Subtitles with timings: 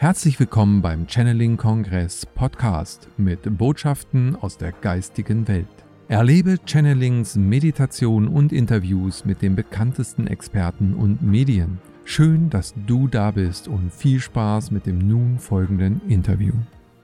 [0.00, 5.66] Herzlich willkommen beim Channeling Kongress Podcast mit Botschaften aus der geistigen Welt.
[6.08, 11.82] Erlebe Channelings, Meditation und Interviews mit den bekanntesten Experten und Medien.
[12.04, 16.54] Schön, dass du da bist und viel Spaß mit dem nun folgenden Interview.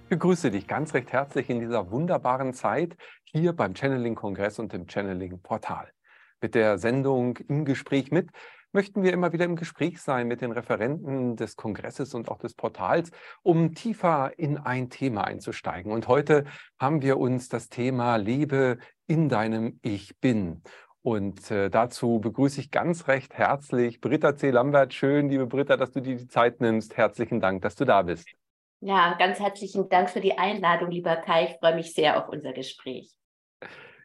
[0.04, 4.72] Ich begrüße dich ganz recht herzlich in dieser wunderbaren Zeit hier beim Channeling Kongress und
[4.72, 5.92] dem Channeling Portal.
[6.40, 8.30] Mit der Sendung im Gespräch mit
[8.76, 12.52] möchten wir immer wieder im Gespräch sein mit den Referenten des Kongresses und auch des
[12.52, 13.10] Portals,
[13.42, 15.90] um tiefer in ein Thema einzusteigen.
[15.90, 16.44] Und heute
[16.78, 18.76] haben wir uns das Thema Lebe
[19.06, 20.62] in deinem Ich bin.
[21.00, 24.50] Und äh, dazu begrüße ich ganz recht herzlich Britta C.
[24.50, 24.92] Lambert.
[24.92, 26.98] Schön, liebe Britta, dass du dir die Zeit nimmst.
[26.98, 28.28] Herzlichen Dank, dass du da bist.
[28.80, 31.46] Ja, ganz herzlichen Dank für die Einladung, lieber Kai.
[31.46, 33.16] Ich freue mich sehr auf unser Gespräch.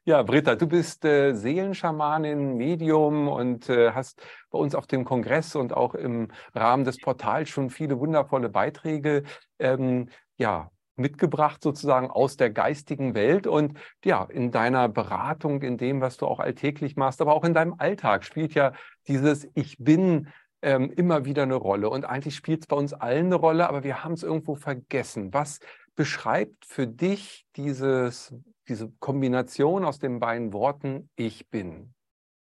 [0.03, 4.19] Ja, Britta, du bist äh, Seelenschamanin, Medium und äh, hast
[4.49, 9.21] bei uns auf dem Kongress und auch im Rahmen des Portals schon viele wundervolle Beiträge
[9.59, 13.45] ähm, ja, mitgebracht, sozusagen aus der geistigen Welt.
[13.45, 17.53] Und ja, in deiner Beratung, in dem, was du auch alltäglich machst, aber auch in
[17.53, 18.73] deinem Alltag spielt ja
[19.07, 20.29] dieses Ich bin
[20.63, 21.91] ähm, immer wieder eine Rolle.
[21.91, 25.31] Und eigentlich spielt es bei uns allen eine Rolle, aber wir haben es irgendwo vergessen.
[25.31, 25.59] Was
[26.01, 28.33] beschreibt für dich dieses
[28.67, 31.93] diese Kombination aus den beiden Worten Ich bin?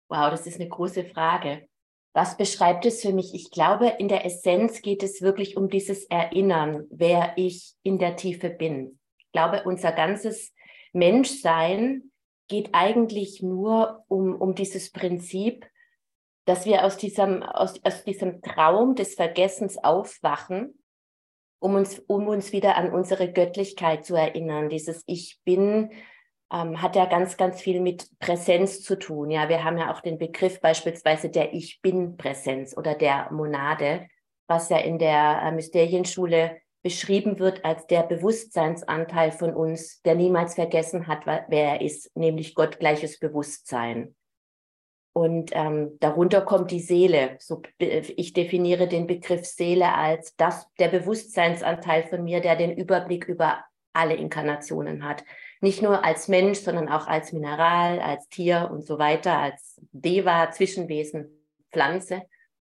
[0.08, 1.66] Wow, das ist eine große Frage.
[2.12, 3.34] Was beschreibt es für mich?
[3.34, 8.14] Ich glaube, in der Essenz geht es wirklich um dieses Erinnern, wer ich in der
[8.14, 9.00] Tiefe bin.
[9.16, 10.52] Ich glaube, unser ganzes
[10.92, 12.12] Menschsein
[12.46, 15.66] geht eigentlich nur um, um dieses Prinzip,
[16.44, 20.77] dass wir aus diesem, aus, aus diesem Traum des Vergessens aufwachen,
[21.58, 24.68] um uns, um uns wieder an unsere Göttlichkeit zu erinnern.
[24.68, 25.90] Dieses Ich bin
[26.52, 29.30] ähm, hat ja ganz, ganz viel mit Präsenz zu tun.
[29.30, 34.08] Ja, wir haben ja auch den Begriff beispielsweise der Ich Bin-Präsenz oder der Monade,
[34.46, 40.54] was ja in der äh, Mysterienschule beschrieben wird als der Bewusstseinsanteil von uns, der niemals
[40.54, 44.14] vergessen hat, wer er ist, nämlich gottgleiches Bewusstsein.
[45.18, 47.36] Und ähm, darunter kommt die Seele.
[47.38, 53.26] So, ich definiere den Begriff Seele als das, der Bewusstseinsanteil von mir, der den Überblick
[53.26, 55.24] über alle Inkarnationen hat
[55.60, 60.50] nicht nur als Mensch, sondern auch als Mineral, als Tier und so weiter, als Deva,
[60.50, 61.28] Zwischenwesen,
[61.72, 62.22] Pflanze.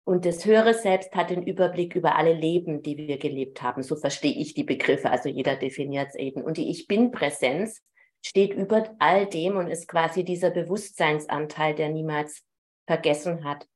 [0.03, 3.83] Und das höhere Selbst hat den Überblick über alle Leben, die wir gelebt haben.
[3.83, 5.11] So verstehe ich die Begriffe.
[5.11, 6.41] Also jeder definiert es eben.
[6.41, 7.83] Und die Ich Bin-Präsenz
[8.21, 12.43] steht über all dem und ist quasi dieser Bewusstseinsanteil, der niemals
[12.85, 13.67] vergessen hat.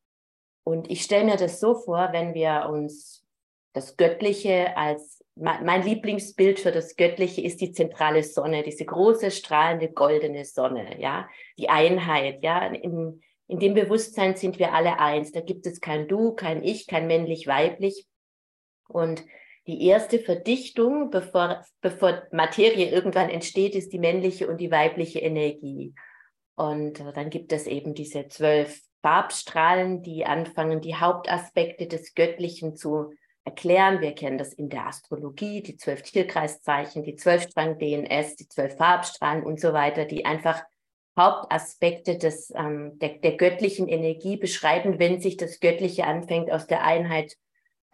[0.64, 3.26] Und ich stelle mir das so vor, wenn wir uns
[3.74, 9.92] das Göttliche als mein Lieblingsbild für das Göttliche ist die zentrale Sonne, diese große strahlende
[9.92, 11.28] goldene Sonne, ja,
[11.58, 15.34] die Einheit, ja, in, in dem Bewusstsein sind wir alle eins.
[15.34, 18.08] Da gibt es kein Du, kein Ich, kein männlich-weiblich.
[18.88, 19.26] Und
[19.68, 25.94] die erste Verdichtung, bevor, bevor Materie irgendwann entsteht, ist die männliche und die weibliche Energie.
[26.56, 32.76] Und äh, dann gibt es eben diese zwölf Farbstrahlen, die anfangen, die Hauptaspekte des Göttlichen
[32.76, 33.12] zu
[33.44, 34.02] erklären.
[34.02, 39.60] Wir kennen das in der Astrologie, die zwölf Tierkreiszeichen, die Zwölfstrang-DNS, die zwölf Farbstrahlen und
[39.60, 40.64] so weiter, die einfach
[41.18, 46.84] Hauptaspekte des, ähm, der, der, göttlichen Energie beschreiben, wenn sich das Göttliche anfängt, aus der
[46.84, 47.36] Einheit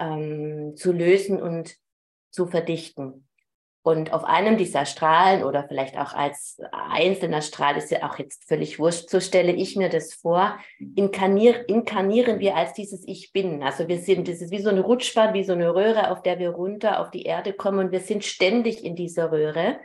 [0.01, 1.75] ähm, zu lösen und
[2.31, 3.27] zu verdichten.
[3.83, 8.47] Und auf einem dieser Strahlen oder vielleicht auch als einzelner Strahl, ist ja auch jetzt
[8.47, 10.55] völlig wurscht, so stelle ich mir das vor,
[10.95, 13.63] inkarnier, inkarnieren wir als dieses Ich Bin.
[13.63, 16.37] Also wir sind, das ist wie so eine Rutschbahn, wie so eine Röhre, auf der
[16.37, 19.79] wir runter auf die Erde kommen und wir sind ständig in dieser Röhre.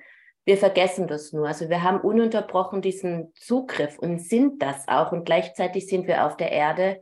[0.45, 1.49] Wir vergessen das nur.
[1.49, 5.11] Also wir haben ununterbrochen diesen Zugriff und sind das auch.
[5.11, 7.01] Und gleichzeitig sind wir auf der Erde,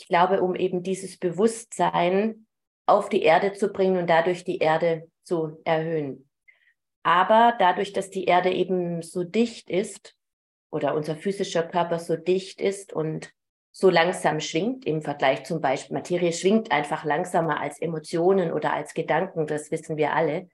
[0.00, 2.46] ich glaube, um eben dieses Bewusstsein
[2.86, 6.28] auf die Erde zu bringen und dadurch die Erde zu erhöhen.
[7.02, 10.16] Aber dadurch, dass die Erde eben so dicht ist
[10.70, 13.32] oder unser physischer Körper so dicht ist und
[13.72, 18.94] so langsam schwingt im Vergleich zum Beispiel, Materie schwingt einfach langsamer als Emotionen oder als
[18.94, 20.48] Gedanken, das wissen wir alle.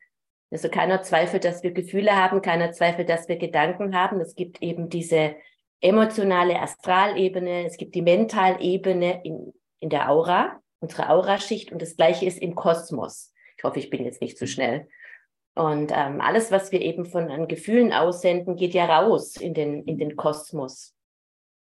[0.51, 4.21] Also keiner zweifelt, dass wir Gefühle haben, keiner zweifelt, dass wir Gedanken haben.
[4.21, 5.37] Es gibt eben diese
[5.81, 12.27] emotionale Astralebene, es gibt die Mentalebene in, in der Aura, unsere Auraschicht und das gleiche
[12.27, 13.33] ist im Kosmos.
[13.57, 14.89] Ich hoffe, ich bin jetzt nicht zu schnell.
[15.55, 19.85] Und ähm, alles, was wir eben von an Gefühlen aussenden, geht ja raus in den,
[19.85, 20.95] in den Kosmos,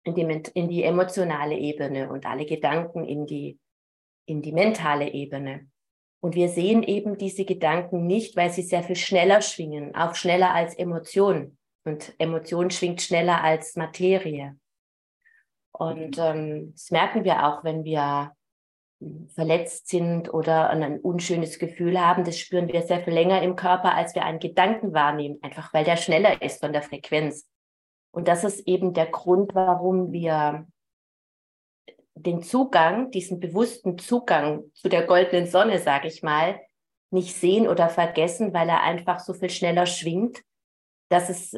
[0.03, 3.61] in die, in die emotionale Ebene und alle Gedanken in die,
[4.27, 5.69] in die mentale Ebene.
[6.21, 10.53] Und wir sehen eben diese Gedanken nicht, weil sie sehr viel schneller schwingen, auch schneller
[10.53, 11.57] als Emotion.
[11.87, 14.59] Und Emotion schwingt schneller als Materie.
[15.71, 18.33] Und ähm, das merken wir auch, wenn wir
[19.35, 23.95] verletzt sind oder ein unschönes Gefühl haben, das spüren wir sehr viel länger im Körper,
[23.95, 27.47] als wir einen Gedanken wahrnehmen, einfach weil der schneller ist von der Frequenz.
[28.11, 30.67] Und das ist eben der Grund, warum wir
[32.15, 36.59] den Zugang, diesen bewussten Zugang zu der goldenen Sonne, sage ich mal,
[37.11, 40.43] nicht sehen oder vergessen, weil er einfach so viel schneller schwingt,
[41.09, 41.55] dass es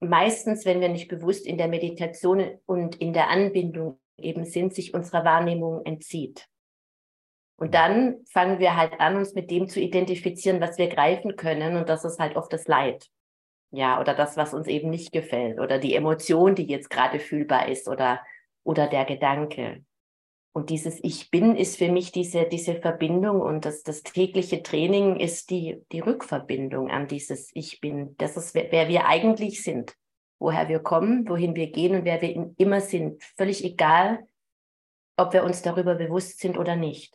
[0.00, 4.94] meistens, wenn wir nicht bewusst in der Meditation und in der Anbindung eben sind, sich
[4.94, 6.48] unserer Wahrnehmung entzieht.
[7.56, 11.76] Und dann fangen wir halt an, uns mit dem zu identifizieren, was wir greifen können.
[11.76, 13.08] Und das ist halt oft das Leid.
[13.70, 15.58] Ja, oder das, was uns eben nicht gefällt.
[15.58, 17.88] Oder die Emotion, die jetzt gerade fühlbar ist.
[17.88, 18.20] Oder,
[18.62, 19.84] oder der Gedanke.
[20.58, 25.16] Und dieses Ich bin ist für mich diese, diese Verbindung und das, das tägliche Training
[25.16, 28.16] ist die, die Rückverbindung an dieses Ich bin.
[28.18, 29.94] Das ist, wer, wer wir eigentlich sind
[30.38, 33.22] woher wir kommen, wohin wir gehen und wer wir immer sind.
[33.36, 34.26] Völlig egal,
[35.16, 37.14] ob wir uns darüber bewusst sind oder nicht.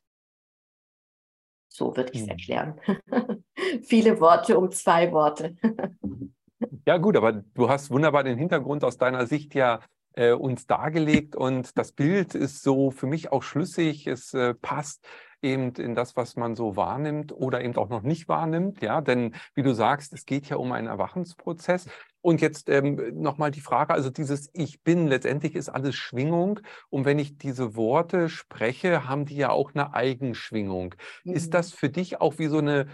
[1.69, 2.30] So würde ich es hm.
[2.30, 2.80] erklären.
[3.84, 5.56] Viele Worte um zwei Worte.
[6.86, 9.81] ja gut, aber du hast wunderbar den Hintergrund aus deiner Sicht ja
[10.13, 14.07] äh, uns dargelegt und das Bild ist so für mich auch schlüssig.
[14.07, 15.06] Es äh, passt
[15.44, 18.81] eben in das, was man so wahrnimmt oder eben auch noch nicht wahrnimmt.
[18.81, 21.88] Ja, denn wie du sagst, es geht ja um einen Erwachensprozess.
[22.21, 26.62] Und jetzt ähm, nochmal die Frage, also dieses Ich bin, letztendlich ist alles Schwingung.
[26.89, 30.95] Und wenn ich diese Worte spreche, haben die ja auch eine Eigenschwingung.
[31.25, 31.33] Mhm.
[31.33, 32.88] Ist das für dich auch wie so eine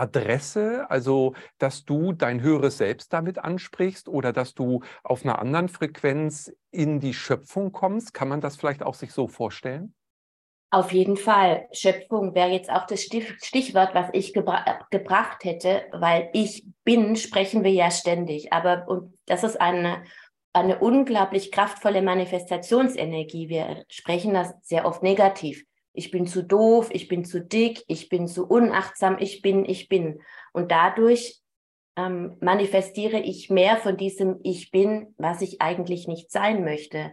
[0.00, 5.68] Adresse, also dass du dein höheres Selbst damit ansprichst oder dass du auf einer anderen
[5.68, 8.14] Frequenz in die Schöpfung kommst?
[8.14, 9.94] Kann man das vielleicht auch sich so vorstellen?
[10.72, 11.68] Auf jeden Fall.
[11.72, 17.64] Schöpfung wäre jetzt auch das Stichwort, was ich gebra gebracht hätte, weil ich bin, sprechen
[17.64, 18.52] wir ja ständig.
[18.52, 20.04] Aber und das ist eine,
[20.52, 23.48] eine unglaublich kraftvolle Manifestationsenergie.
[23.48, 25.64] Wir sprechen das sehr oft negativ.
[25.92, 29.88] Ich bin zu doof, ich bin zu dick, ich bin zu unachtsam, ich bin, ich
[29.88, 30.20] bin.
[30.52, 31.40] Und dadurch
[31.96, 37.12] ähm, manifestiere ich mehr von diesem Ich bin, was ich eigentlich nicht sein möchte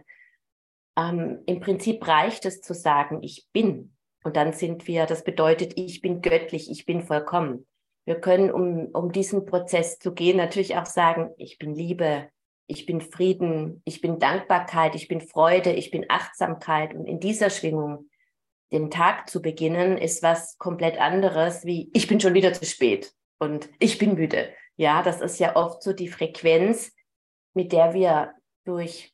[0.98, 3.94] ähm, im Prinzip reicht es zu sagen, ich bin.
[4.24, 7.66] Und dann sind wir, das bedeutet, ich bin göttlich, ich bin vollkommen.
[8.04, 12.28] Wir können, um, um diesen Prozess zu gehen, natürlich auch sagen, ich bin Liebe,
[12.66, 16.94] ich bin Frieden, ich bin Dankbarkeit, ich bin Freude, ich bin Achtsamkeit.
[16.94, 18.07] Und in dieser Schwingung
[18.72, 23.12] den Tag zu beginnen, ist was komplett anderes wie ich bin schon wieder zu spät
[23.38, 24.50] und ich bin müde.
[24.76, 26.92] Ja, das ist ja oft so die Frequenz,
[27.54, 28.34] mit der wir
[28.64, 29.12] durch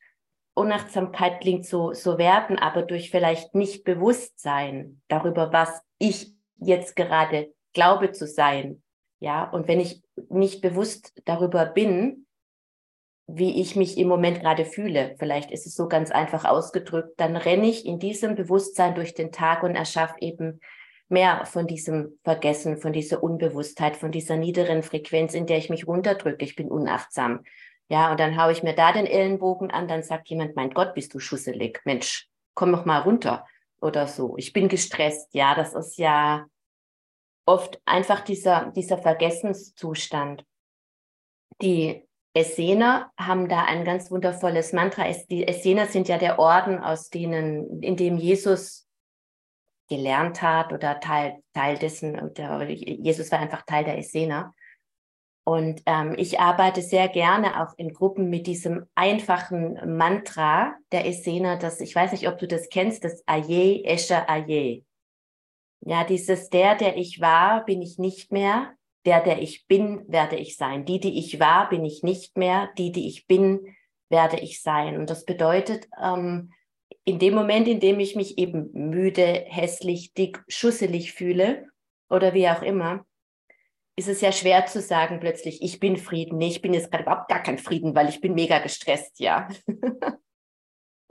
[0.55, 7.53] Unachtsamkeit klingt so, so werten, aber durch vielleicht nicht Bewusstsein darüber, was ich jetzt gerade
[7.73, 8.83] glaube zu sein.
[9.21, 12.24] Ja, und wenn ich nicht bewusst darüber bin,
[13.27, 17.37] wie ich mich im Moment gerade fühle, vielleicht ist es so ganz einfach ausgedrückt, dann
[17.37, 20.61] renne ich in diesem Bewusstsein durch den Tag und erschaffe eben
[21.09, 25.87] mehr von diesem Vergessen, von dieser Unbewusstheit, von dieser niederen Frequenz, in der ich mich
[25.87, 26.45] runterdrücke.
[26.45, 27.45] Ich bin unachtsam.
[27.89, 30.95] Ja, und dann haue ich mir da den Ellenbogen an, dann sagt jemand, mein Gott,
[30.95, 31.81] bist du schusselig.
[31.85, 33.47] Mensch, komm noch mal runter
[33.81, 34.37] oder so.
[34.39, 35.35] Ich bin gestresst.
[35.35, 36.47] Ja, das ist ja
[37.47, 40.45] oft einfach dieser, dieser Vergessenszustand.
[41.61, 45.05] Die Essener haben da ein ganz wundervolles Mantra.
[45.31, 48.89] Die Essener sind ja der Orden, aus denen, in dem Jesus
[49.89, 54.53] gelernt hat oder Teil, Teil dessen, der, Jesus war einfach Teil der Essener.
[55.47, 61.59] Und ähm, ich arbeite sehr gerne auch in Gruppen mit diesem einfachen Mantra der Essener,
[61.59, 64.85] das, ich weiß nicht, ob du das kennst, das Aye, Escher Aye.
[65.81, 68.73] Ja, dieses der, der ich war, bin ich nicht mehr.
[69.05, 70.85] Der, der ich bin, werde ich sein.
[70.85, 72.71] Die, die ich war, bin ich nicht mehr.
[72.79, 73.75] Die, die ich bin,
[74.09, 74.97] werde ich sein.
[74.99, 76.53] Und das bedeutet, ähm,
[77.05, 81.67] in dem Moment, in dem ich mich eben müde, hässlich, dick, schusselig fühle
[82.09, 83.05] oder wie auch immer,
[83.97, 86.39] ist es ja schwer zu sagen plötzlich, ich bin Frieden.
[86.39, 89.49] Nee, ich bin jetzt gerade überhaupt gar kein Frieden, weil ich bin mega gestresst, ja.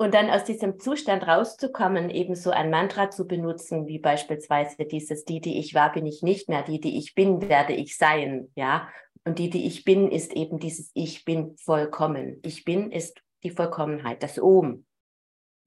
[0.04, 5.24] Und dann aus diesem Zustand rauszukommen, eben so ein Mantra zu benutzen, wie beispielsweise dieses,
[5.24, 8.52] die, die ich war, bin ich nicht mehr, die, die ich bin, werde ich sein,
[8.54, 8.90] ja.
[9.24, 12.42] Und die, die ich bin, ist eben dieses Ich bin vollkommen.
[12.44, 14.86] Ich bin ist die Vollkommenheit, das Ohm,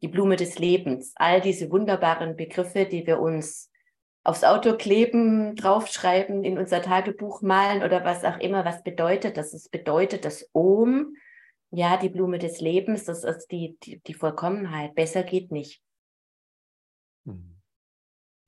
[0.02, 3.71] die Blume des Lebens, all diese wunderbaren Begriffe, die wir uns
[4.23, 8.66] aufs Auto kleben, draufschreiben, in unser Tagebuch malen oder was auch immer.
[8.66, 9.55] Was bedeutet das?
[9.55, 11.16] Es bedeutet das Ohm,
[11.71, 14.95] ja, die Blume des Lebens, das ist die, die, die Vollkommenheit.
[14.95, 15.83] Besser geht nicht.
[17.25, 17.57] Mhm.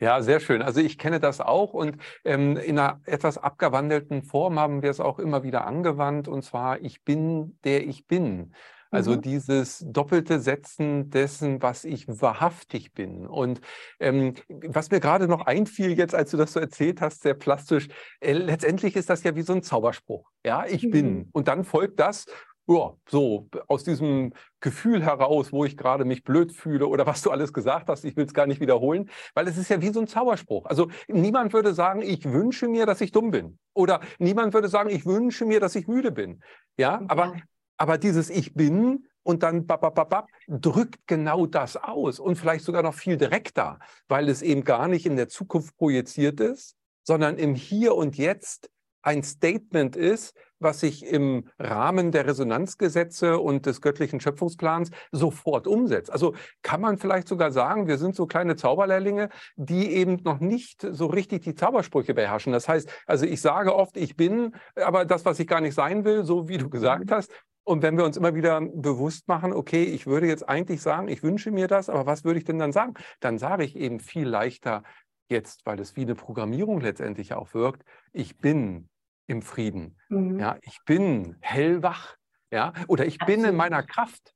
[0.00, 0.62] Ja, sehr schön.
[0.62, 5.00] Also ich kenne das auch und ähm, in einer etwas abgewandelten Form haben wir es
[5.00, 8.54] auch immer wieder angewandt und zwar ich bin der ich bin.
[8.90, 9.22] Also mhm.
[9.22, 13.26] dieses doppelte Setzen dessen, was ich wahrhaftig bin.
[13.26, 13.60] Und
[14.00, 17.88] ähm, was mir gerade noch einfiel jetzt, als du das so erzählt hast, sehr plastisch,
[18.20, 20.30] äh, letztendlich ist das ja wie so ein Zauberspruch.
[20.44, 20.90] Ja, ich mhm.
[20.90, 21.28] bin.
[21.32, 22.26] Und dann folgt das,
[22.68, 27.30] ja, so aus diesem Gefühl heraus, wo ich gerade mich blöd fühle oder was du
[27.30, 30.00] alles gesagt hast, ich will es gar nicht wiederholen, weil es ist ja wie so
[30.00, 30.66] ein Zauberspruch.
[30.66, 33.58] Also niemand würde sagen, ich wünsche mir, dass ich dumm bin.
[33.74, 36.42] Oder niemand würde sagen, ich wünsche mir, dass ich müde bin.
[36.76, 37.36] Ja, aber,
[37.78, 42.94] aber dieses Ich bin und dann babababab, drückt genau das aus und vielleicht sogar noch
[42.94, 47.94] viel direkter, weil es eben gar nicht in der Zukunft projiziert ist, sondern im Hier
[47.94, 48.70] und Jetzt
[49.00, 56.10] ein Statement ist, was sich im Rahmen der Resonanzgesetze und des göttlichen Schöpfungsplans sofort umsetzt.
[56.10, 60.86] Also kann man vielleicht sogar sagen, wir sind so kleine Zauberlehrlinge, die eben noch nicht
[60.90, 62.52] so richtig die Zaubersprüche beherrschen.
[62.52, 66.04] Das heißt, also ich sage oft, ich bin, aber das, was ich gar nicht sein
[66.04, 67.14] will, so wie du gesagt mhm.
[67.14, 67.32] hast,
[67.64, 71.22] und wenn wir uns immer wieder bewusst machen, okay, ich würde jetzt eigentlich sagen, ich
[71.22, 72.94] wünsche mir das, aber was würde ich denn dann sagen?
[73.20, 74.84] Dann sage ich eben viel leichter
[75.28, 78.88] jetzt, weil es wie eine Programmierung letztendlich auch wirkt, ich bin
[79.28, 79.96] im Frieden.
[80.08, 80.40] Mhm.
[80.40, 82.16] Ja, ich bin hellwach.
[82.50, 83.42] Ja, oder ich Absolut.
[83.42, 84.32] bin in meiner Kraft.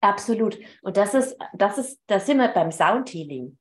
[0.00, 0.58] Absolut.
[0.82, 3.58] Und das ist, das ist, da sind wir beim Soundhealing.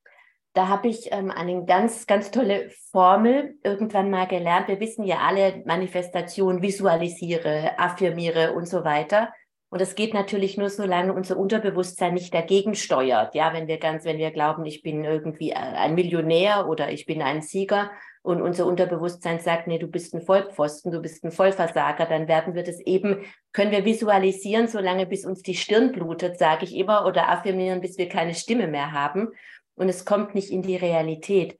[0.53, 4.67] Da habe ich ähm, eine ganz, ganz tolle Formel irgendwann mal gelernt.
[4.67, 9.33] Wir wissen ja alle Manifestation, visualisiere, affirmiere und so weiter.
[9.69, 13.33] Und das geht natürlich nur, solange unser Unterbewusstsein nicht dagegen steuert.
[13.33, 17.21] Ja, wenn wir ganz, wenn wir glauben, ich bin irgendwie ein Millionär oder ich bin
[17.21, 17.89] ein Sieger
[18.23, 22.55] und unser Unterbewusstsein sagt, nee, du bist ein Vollpfosten, du bist ein Vollversager, dann werden
[22.55, 27.05] wir das eben, können wir visualisieren, solange bis uns die Stirn blutet, sage ich immer,
[27.05, 29.27] oder affirmieren, bis wir keine Stimme mehr haben.
[29.75, 31.57] Und es kommt nicht in die Realität.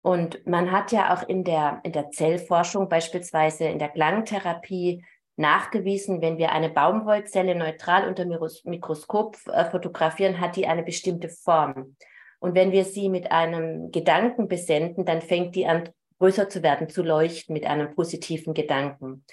[0.00, 5.04] Und man hat ja auch in der, in der Zellforschung, beispielsweise in der Klangtherapie,
[5.36, 11.96] nachgewiesen, wenn wir eine Baumwollzelle neutral unter Mikroskop äh, fotografieren, hat die eine bestimmte Form.
[12.38, 16.88] Und wenn wir sie mit einem Gedanken besenden, dann fängt die an größer zu werden,
[16.88, 19.24] zu leuchten mit einem positiven Gedanken.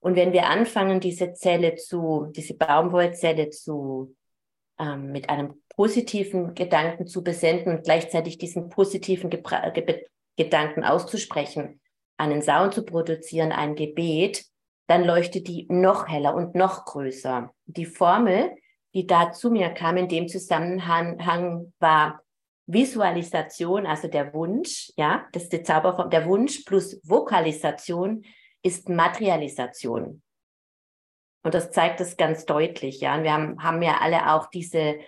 [0.00, 4.14] Und wenn wir anfangen, diese Zelle zu, diese Baumwollzelle zu,
[4.78, 11.80] ähm, mit einem positiven Gedanken zu besenden und gleichzeitig diesen positiven Gebra Ge Gedanken auszusprechen,
[12.16, 14.44] einen Sound zu produzieren, ein Gebet,
[14.86, 17.52] dann leuchtet die noch heller und noch größer.
[17.66, 18.52] Die Formel,
[18.94, 22.22] die da zu mir kam in dem Zusammenhang, war
[22.68, 28.24] Visualisation, also der Wunsch, ja, das ist die Zauberform, der Wunsch plus Vokalisation
[28.62, 30.22] ist Materialisation.
[31.42, 33.16] Und das zeigt es ganz deutlich, ja.
[33.16, 34.98] Und wir haben, haben ja alle auch diese,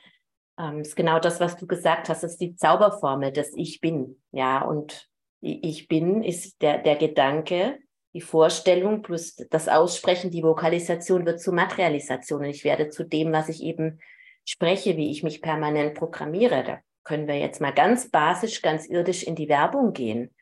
[0.58, 4.22] ähm, ist genau das, was du gesagt hast, das ist die Zauberformel, das Ich Bin,
[4.32, 4.62] ja.
[4.62, 5.10] Und
[5.42, 7.78] Ich Bin ist der, der Gedanke,
[8.14, 12.40] die Vorstellung plus das Aussprechen, die Vokalisation wird zur Materialisation.
[12.40, 14.00] Und ich werde zu dem, was ich eben
[14.46, 16.80] spreche, wie ich mich permanent programmiere.
[17.04, 20.34] Können wir jetzt mal ganz basisch, ganz irdisch in die Werbung gehen,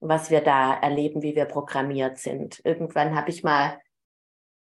[0.00, 2.60] was wir da erleben, wie wir programmiert sind.
[2.64, 3.80] Irgendwann habe ich mal,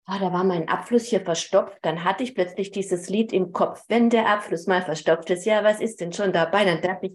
[0.09, 3.85] oh, da war mein Abfluss hier verstopft, dann hatte ich plötzlich dieses Lied im Kopf,
[3.89, 6.65] wenn der Abfluss mal verstopft ist, ja, was ist denn schon dabei?
[6.65, 7.13] Dann dachte ich,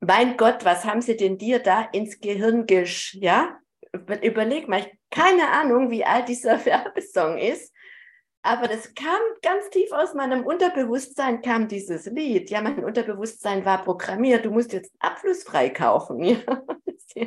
[0.00, 3.56] mein Gott, was haben sie denn dir da ins Gehirn gesch, ja?
[4.22, 7.74] überleg mal, ich keine Ahnung, wie alt dieser Werbesong ist,
[8.42, 12.50] aber das kam ganz tief aus meinem Unterbewusstsein, kam dieses Lied.
[12.50, 16.42] Ja, mein Unterbewusstsein war programmiert, du musst jetzt abflussfrei kaufen.
[17.16, 17.26] Ja.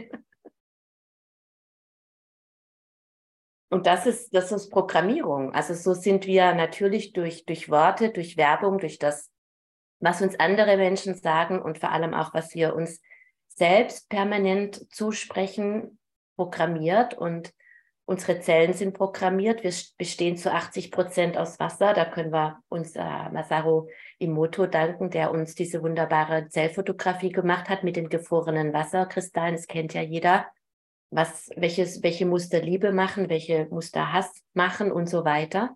[3.69, 5.53] Und das ist, das ist Programmierung.
[5.53, 9.29] Also so sind wir natürlich durch, durch Worte, durch Werbung, durch das,
[9.99, 13.01] was uns andere Menschen sagen und vor allem auch, was wir uns
[13.47, 15.97] selbst permanent zusprechen,
[16.37, 17.51] programmiert und
[18.05, 19.63] unsere Zellen sind programmiert.
[19.63, 21.93] Wir bestehen zu 80 Prozent aus Wasser.
[21.93, 23.87] Da können wir uns äh, Masaru
[24.19, 29.55] Imoto danken, der uns diese wunderbare Zellfotografie gemacht hat mit den gefrorenen Wasserkristallen.
[29.55, 30.47] Das kennt ja jeder.
[31.11, 35.75] Was, welches, welche Muster Liebe machen, welche Muster Hass machen und so weiter.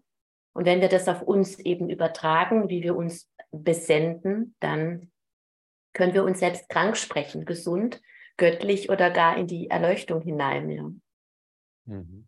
[0.54, 5.12] Und wenn wir das auf uns eben übertragen, wie wir uns besenden, dann
[5.94, 8.02] können wir uns selbst krank sprechen, gesund
[8.38, 10.70] göttlich oder gar in die Erleuchtung hinein.
[10.70, 10.90] Ja.
[11.88, 12.28] Mhm.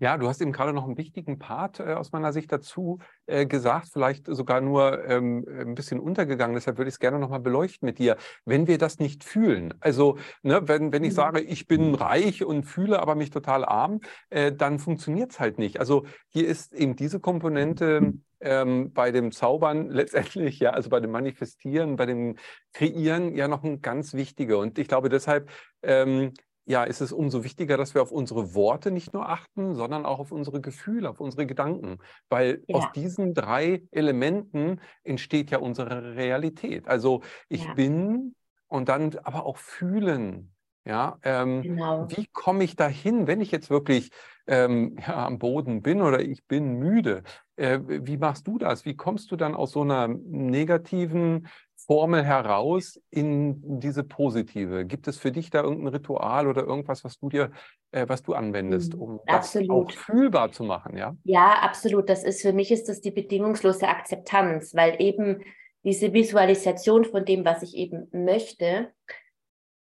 [0.00, 3.46] Ja, du hast eben gerade noch einen wichtigen Part äh, aus meiner Sicht dazu äh,
[3.46, 6.54] gesagt, vielleicht sogar nur ähm, ein bisschen untergegangen.
[6.54, 8.16] Deshalb würde ich es gerne nochmal beleuchten mit dir.
[8.44, 11.16] Wenn wir das nicht fühlen, also ne, wenn, wenn ich mhm.
[11.16, 14.00] sage, ich bin reich und fühle aber mich total arm,
[14.30, 15.80] äh, dann funktioniert es halt nicht.
[15.80, 21.10] Also hier ist eben diese Komponente ähm, bei dem Zaubern letztendlich, ja, also bei dem
[21.10, 22.36] Manifestieren, bei dem
[22.72, 24.58] Kreieren ja noch ein ganz wichtiger.
[24.58, 25.50] Und ich glaube deshalb,
[25.82, 26.32] ähm,
[26.68, 30.18] ja, ist es umso wichtiger, dass wir auf unsere Worte nicht nur achten, sondern auch
[30.18, 31.98] auf unsere Gefühle, auf unsere Gedanken.
[32.28, 32.76] Weil ja.
[32.76, 36.86] aus diesen drei Elementen entsteht ja unsere Realität.
[36.86, 37.72] Also ich ja.
[37.72, 38.34] bin
[38.66, 40.52] und dann aber auch fühlen.
[40.84, 42.06] Ja, ähm, genau.
[42.08, 44.10] wie komme ich dahin, wenn ich jetzt wirklich
[44.46, 47.22] ähm, ja, am Boden bin oder ich bin müde?
[47.56, 48.84] Äh, wie machst du das?
[48.84, 51.48] Wie kommst du dann aus so einer negativen
[51.88, 54.84] Formel heraus in diese positive?
[54.84, 57.50] Gibt es für dich da irgendein Ritual oder irgendwas, was du dir,
[57.92, 59.00] äh, was du anwendest, mhm.
[59.00, 59.90] um absolut.
[59.90, 60.98] das auch fühlbar zu machen?
[60.98, 61.16] Ja?
[61.24, 62.10] ja, absolut.
[62.10, 65.42] Das ist für mich ist das die bedingungslose Akzeptanz, weil eben
[65.82, 68.92] diese Visualisation von dem, was ich eben möchte,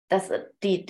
[0.10, 0.30] dass
[0.62, 0.86] die,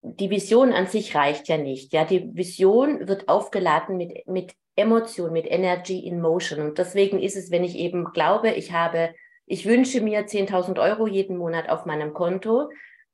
[0.00, 1.92] die Vision an sich reicht ja nicht.
[1.92, 6.60] Ja, die Vision wird aufgeladen mit, mit Emotion, mit Energy in Motion.
[6.60, 9.14] Und deswegen ist es, wenn ich eben glaube, ich habe,
[9.50, 12.70] ich wünsche mir 10.000 Euro jeden Monat auf meinem Konto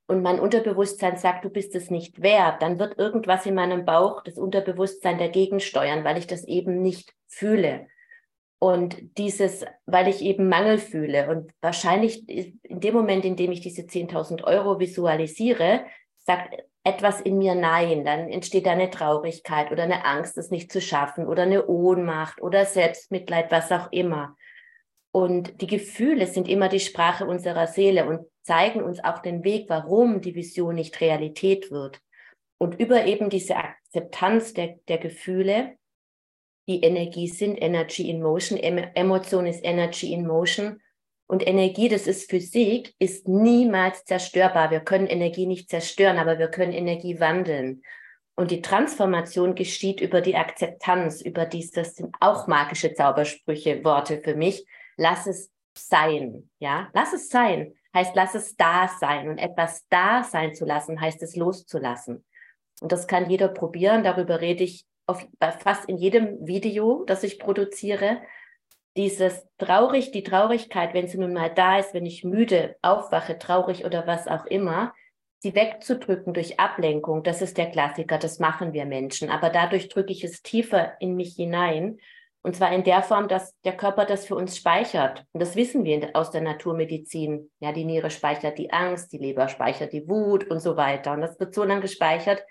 [0.06, 4.22] und mein Unterbewusstsein sagt, du bist es nicht wert, dann wird irgendwas in meinem Bauch,
[4.22, 7.86] das Unterbewusstsein dagegen steuern, weil ich das eben nicht fühle.
[8.58, 11.30] Und dieses, weil ich eben Mangel fühle.
[11.30, 15.86] Und wahrscheinlich in dem Moment, in dem ich diese 10.000 Euro visualisiere,
[16.18, 18.04] sagt etwas in mir Nein.
[18.04, 22.42] Dann entsteht da eine Traurigkeit oder eine Angst, es nicht zu schaffen oder eine Ohnmacht
[22.42, 24.36] oder Selbstmitleid, was auch immer.
[25.16, 29.64] Und die Gefühle sind immer die Sprache unserer Seele und zeigen uns auch den Weg,
[29.70, 32.02] warum die Vision nicht Realität wird.
[32.58, 35.78] Und über eben diese Akzeptanz der, der Gefühle
[36.68, 40.82] die Energie sind, Energy in Motion, Emotion ist Energy in Motion.
[41.26, 44.70] Und Energie, das ist Physik, ist niemals zerstörbar.
[44.70, 47.80] Wir können Energie nicht zerstören, aber wir können Energie wandeln.
[48.34, 54.20] Und die Transformation geschieht über die Akzeptanz, über dies, das sind auch magische Zaubersprüche, Worte
[54.22, 54.66] für mich.
[54.96, 59.28] Lass es sein, ja, lass es sein, heißt, lass es da sein.
[59.28, 62.24] Und etwas da sein zu lassen, heißt es loszulassen.
[62.80, 64.04] Und das kann jeder probieren.
[64.04, 65.26] Darüber rede ich auf,
[65.60, 68.20] fast in jedem Video, das ich produziere,
[68.96, 73.84] dieses traurig, die Traurigkeit, wenn sie nun mal da ist, wenn ich müde aufwache, traurig
[73.84, 74.94] oder was auch immer,
[75.38, 79.30] sie wegzudrücken durch Ablenkung, das ist der Klassiker, das machen wir Menschen.
[79.30, 81.98] Aber dadurch drücke ich es tiefer in mich hinein.
[82.46, 85.24] Und zwar in der Form, dass der Körper das für uns speichert.
[85.32, 87.50] Und das wissen wir aus der Naturmedizin.
[87.58, 91.10] Ja, die Niere speichert die Angst, die Leber speichert die Wut und so weiter.
[91.10, 92.44] Und das wird so lange gespeichert,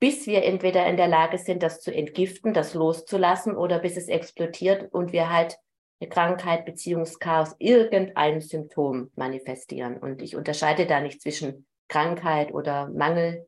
[0.00, 4.08] bis wir entweder in der Lage sind, das zu entgiften, das loszulassen oder bis es
[4.08, 5.58] explodiert und wir halt
[6.00, 9.96] eine Krankheit, Beziehungschaos, irgendein Symptom manifestieren.
[9.96, 13.46] Und ich unterscheide da nicht zwischen Krankheit oder Mangel.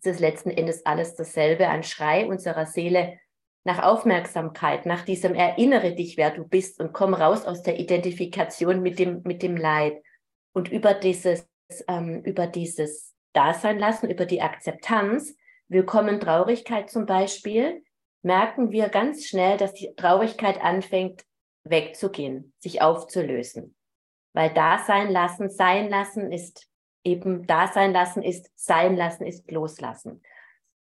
[0.00, 3.18] Es ist letzten Endes alles dasselbe, ein Schrei unserer Seele
[3.64, 8.82] nach Aufmerksamkeit, nach diesem Erinnere dich, wer du bist und komm raus aus der Identifikation
[8.82, 10.02] mit dem, mit dem Leid.
[10.52, 11.48] Und über dieses,
[11.88, 15.36] ähm, über dieses Dasein lassen, über die Akzeptanz,
[15.72, 17.82] Willkommen Traurigkeit zum Beispiel,
[18.20, 21.24] merken wir ganz schnell, dass die Traurigkeit anfängt
[21.64, 23.74] wegzugehen, sich aufzulösen.
[24.34, 26.68] Weil da sein lassen, sein lassen ist
[27.04, 30.22] eben da sein lassen ist sein lassen ist loslassen.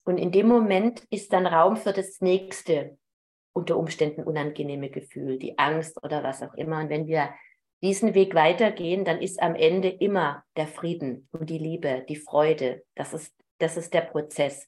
[0.09, 2.97] Und in dem Moment ist dann Raum für das nächste
[3.53, 6.79] unter Umständen unangenehme Gefühl, die Angst oder was auch immer.
[6.79, 7.29] Und wenn wir
[7.81, 12.83] diesen Weg weitergehen, dann ist am Ende immer der Frieden und die Liebe, die Freude.
[12.95, 14.67] Das ist das ist der Prozess.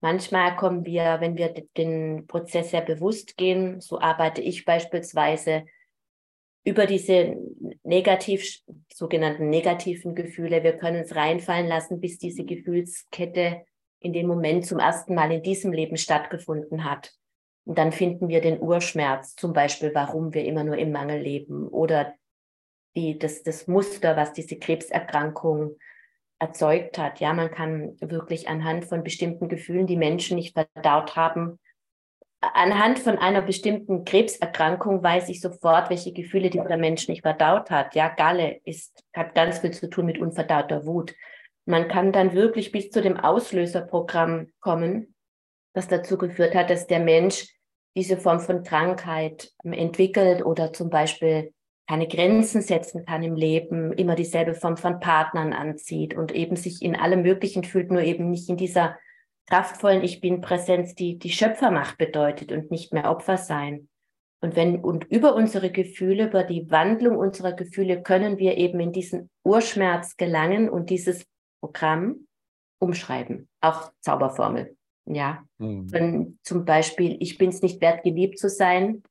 [0.00, 5.66] Manchmal kommen wir, wenn wir den Prozess sehr bewusst gehen, so arbeite ich beispielsweise
[6.64, 7.36] über diese
[7.82, 8.60] negativ,
[8.92, 10.62] sogenannten negativen Gefühle.
[10.62, 13.64] Wir können es reinfallen lassen, bis diese Gefühlskette
[14.00, 17.12] in dem Moment zum ersten Mal in diesem Leben stattgefunden hat.
[17.64, 21.68] Und dann finden wir den Urschmerz, zum Beispiel, warum wir immer nur im Mangel leben
[21.68, 22.14] oder
[22.96, 25.76] die, das, das Muster, was diese Krebserkrankung
[26.38, 27.20] erzeugt hat.
[27.20, 31.58] Ja, man kann wirklich anhand von bestimmten Gefühlen, die Menschen nicht verdaut haben,
[32.40, 37.94] anhand von einer bestimmten Krebserkrankung weiß ich sofort, welche Gefühle dieser Mensch nicht verdaut hat.
[37.94, 41.14] Ja, Galle ist, hat ganz viel zu tun mit unverdauter Wut.
[41.68, 45.14] Man kann dann wirklich bis zu dem Auslöserprogramm kommen,
[45.74, 47.54] das dazu geführt hat, dass der Mensch
[47.94, 51.52] diese Form von Krankheit entwickelt oder zum Beispiel
[51.86, 56.80] keine Grenzen setzen kann im Leben, immer dieselbe Form von Partnern anzieht und eben sich
[56.80, 58.96] in allem Möglichen fühlt, nur eben nicht in dieser
[59.46, 63.90] kraftvollen Ich bin Präsenz, die die Schöpfermacht bedeutet und nicht mehr Opfer sein.
[64.40, 68.92] Und wenn, und über unsere Gefühle, über die Wandlung unserer Gefühle können wir eben in
[68.92, 71.26] diesen Urschmerz gelangen und dieses
[71.60, 72.26] Programm
[72.80, 73.48] umschreiben.
[73.60, 74.76] Auch Zauberformel.
[75.06, 75.44] Ja.
[75.58, 75.92] Mhm.
[75.92, 79.02] Wenn zum Beispiel, ich bin es nicht wert, geliebt zu sein,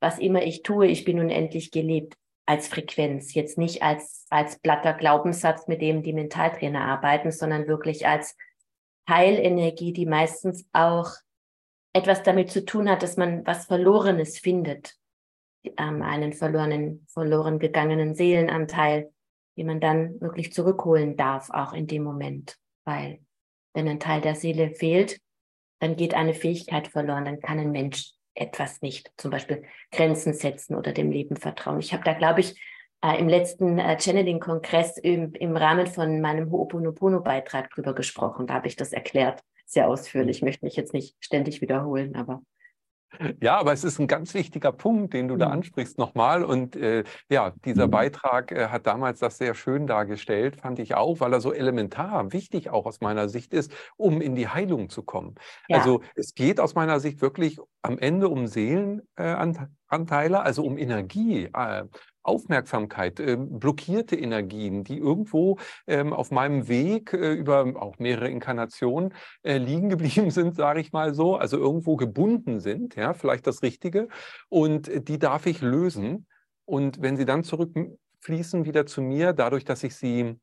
[0.00, 2.14] was immer ich tue, ich bin unendlich geliebt
[2.46, 8.06] als Frequenz, jetzt nicht als, als blatter Glaubenssatz, mit dem die Mentaltrainer arbeiten, sondern wirklich
[8.06, 8.36] als
[9.08, 11.10] Heilenergie, die meistens auch
[11.94, 14.96] etwas damit zu tun hat, dass man was Verlorenes findet,
[15.78, 19.13] ähm, einen verlorenen, verloren gegangenen Seelenanteil,
[19.56, 22.56] den man dann wirklich zurückholen darf, auch in dem Moment.
[22.84, 23.20] Weil
[23.72, 25.20] wenn ein Teil der Seele fehlt,
[25.80, 29.62] dann geht eine Fähigkeit verloren, dann kann ein Mensch etwas nicht, zum Beispiel
[29.92, 31.78] Grenzen setzen oder dem Leben vertrauen.
[31.78, 32.60] Ich habe da, glaube ich,
[33.02, 38.46] äh, im letzten äh, Channeling-Kongress im, im Rahmen von meinem Ho'oponopono-Beitrag drüber gesprochen.
[38.46, 40.38] Da habe ich das erklärt, sehr ausführlich.
[40.38, 42.42] Ich möchte mich jetzt nicht ständig wiederholen, aber
[43.40, 45.52] ja, aber es ist ein ganz wichtiger Punkt, den du da mhm.
[45.52, 46.44] ansprichst nochmal.
[46.44, 47.92] Und äh, ja, dieser mhm.
[47.92, 52.32] Beitrag äh, hat damals das sehr schön dargestellt, fand ich auch, weil er so elementar
[52.32, 55.34] wichtig auch aus meiner Sicht ist, um in die Heilung zu kommen.
[55.68, 55.78] Ja.
[55.78, 59.70] Also es geht aus meiner Sicht wirklich am Ende um Seelenanteile,
[60.42, 61.84] also um Energie, äh,
[62.24, 69.14] Aufmerksamkeit, äh, blockierte Energien, die irgendwo ähm, auf meinem Weg äh, über auch mehrere Inkarnationen
[69.42, 73.62] äh, liegen geblieben sind, sage ich mal so, also irgendwo gebunden sind, ja, vielleicht das
[73.62, 74.08] Richtige.
[74.48, 76.26] Und die darf ich lösen.
[76.64, 80.38] Und wenn sie dann zurückfließen wieder zu mir, dadurch, dass ich sie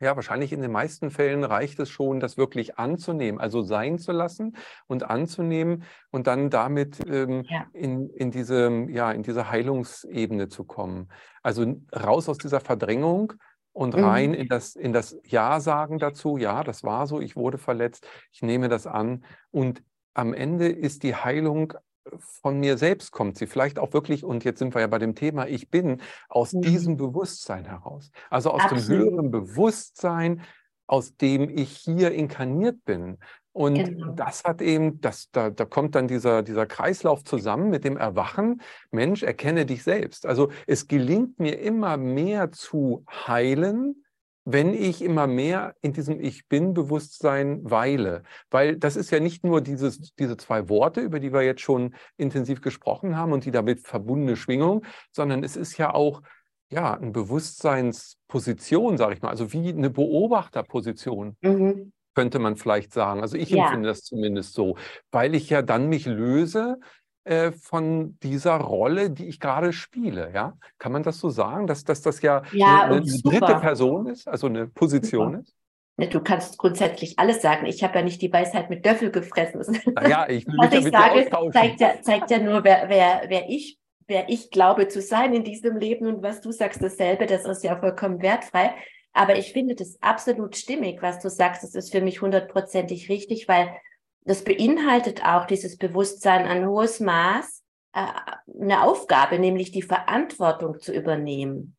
[0.00, 4.12] ja, wahrscheinlich in den meisten Fällen reicht es schon, das wirklich anzunehmen, also sein zu
[4.12, 7.66] lassen und anzunehmen und dann damit ähm, ja.
[7.72, 11.08] in, in, diese, ja, in diese Heilungsebene zu kommen.
[11.42, 13.34] Also raus aus dieser Verdrängung
[13.72, 14.36] und rein mhm.
[14.36, 16.36] in das, in das Ja-Sagen dazu.
[16.36, 19.24] Ja, das war so, ich wurde verletzt, ich nehme das an.
[19.50, 19.82] Und
[20.14, 21.74] am Ende ist die Heilung
[22.18, 25.14] von mir selbst kommt sie, vielleicht auch wirklich, und jetzt sind wir ja bei dem
[25.14, 26.62] Thema, ich bin aus mhm.
[26.62, 28.88] diesem Bewusstsein heraus, also aus Absolut.
[28.88, 30.42] dem höheren Bewusstsein,
[30.86, 33.18] aus dem ich hier inkarniert bin.
[33.52, 34.12] Und genau.
[34.12, 38.60] das hat eben, das, da, da kommt dann dieser, dieser Kreislauf zusammen mit dem Erwachen,
[38.90, 40.26] Mensch, erkenne dich selbst.
[40.26, 44.03] Also es gelingt mir immer mehr zu heilen,
[44.44, 48.22] wenn ich immer mehr in diesem Ich bin-Bewusstsein weile.
[48.50, 51.94] Weil das ist ja nicht nur dieses, diese zwei Worte, über die wir jetzt schon
[52.16, 56.22] intensiv gesprochen haben und die damit verbundene Schwingung, sondern es ist ja auch
[56.70, 61.36] ja, eine Bewusstseinsposition, sage ich mal, also wie eine Beobachterposition.
[61.40, 61.92] Mhm.
[62.14, 63.22] Könnte man vielleicht sagen.
[63.22, 63.64] Also ich ja.
[63.64, 64.76] empfinde das zumindest so,
[65.10, 66.78] weil ich ja dann mich löse
[67.24, 70.30] äh, von dieser Rolle, die ich gerade spiele.
[70.34, 70.58] Ja?
[70.78, 74.28] Kann man das so sagen, dass, dass das ja, ja eine, eine dritte Person ist,
[74.28, 75.40] also eine Position super.
[75.40, 75.54] ist?
[76.12, 77.66] Du kannst grundsätzlich alles sagen.
[77.66, 79.78] Ich habe ja nicht die Weisheit mit Löffel gefressen.
[79.94, 83.78] Naja, ich will Was ich sage, zeigt ja, zeigt ja nur, wer, wer, wer, ich,
[84.08, 87.26] wer ich glaube zu sein in diesem Leben und was du sagst, dasselbe.
[87.26, 88.74] Das ist ja vollkommen wertfrei.
[89.12, 91.62] Aber ich finde das absolut stimmig, was du sagst.
[91.62, 93.70] Das ist für mich hundertprozentig richtig, weil
[94.24, 98.06] das beinhaltet auch dieses Bewusstsein ein hohes Maß, äh,
[98.60, 101.76] eine Aufgabe, nämlich die Verantwortung zu übernehmen.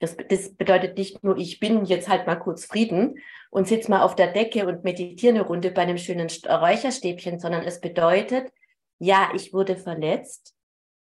[0.00, 3.18] Das, das bedeutet nicht nur, ich bin jetzt halt mal kurz Frieden
[3.50, 7.64] und sitze mal auf der Decke und meditiere eine Runde bei einem schönen Räucherstäbchen, sondern
[7.64, 8.52] es bedeutet,
[9.00, 10.54] ja, ich wurde verletzt,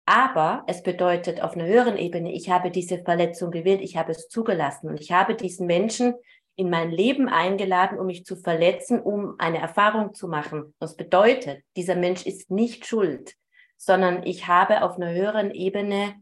[0.07, 4.28] aber es bedeutet auf einer höheren Ebene, ich habe diese Verletzung gewählt, ich habe es
[4.28, 6.14] zugelassen und ich habe diesen Menschen
[6.56, 10.74] in mein Leben eingeladen, um mich zu verletzen, um eine Erfahrung zu machen.
[10.78, 13.34] Das bedeutet, dieser Mensch ist nicht schuld,
[13.76, 16.14] sondern ich habe auf einer höheren Ebene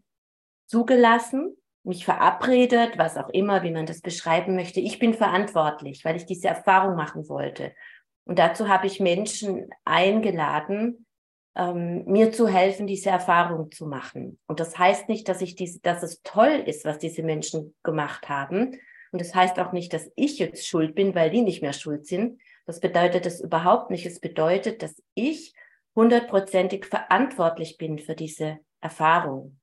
[0.67, 4.81] zugelassen, mich verabredet, was auch immer, wie man das beschreiben möchte.
[4.81, 7.75] Ich bin verantwortlich, weil ich diese Erfahrung machen wollte.
[8.25, 11.07] Und dazu habe ich Menschen eingeladen,
[11.57, 14.39] ähm, mir zu helfen, diese Erfahrung zu machen.
[14.47, 18.29] Und das heißt nicht, dass ich diese, dass es toll ist, was diese Menschen gemacht
[18.29, 18.79] haben,
[19.13, 22.07] und das heißt auch nicht, dass ich jetzt schuld bin, weil die nicht mehr schuld
[22.07, 22.41] sind.
[22.65, 24.07] Das bedeutet es überhaupt nicht.
[24.07, 25.53] Es bedeutet, dass ich
[25.95, 29.61] hundertprozentig verantwortlich bin für diese Erfahrung,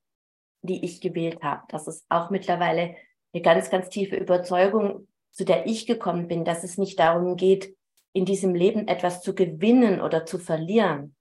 [0.62, 1.64] die ich gewählt habe.
[1.70, 2.96] Das ist auch mittlerweile
[3.34, 7.76] eine ganz, ganz tiefe Überzeugung, zu der ich gekommen bin, dass es nicht darum geht,
[8.14, 11.16] in diesem Leben etwas zu gewinnen oder zu verlieren,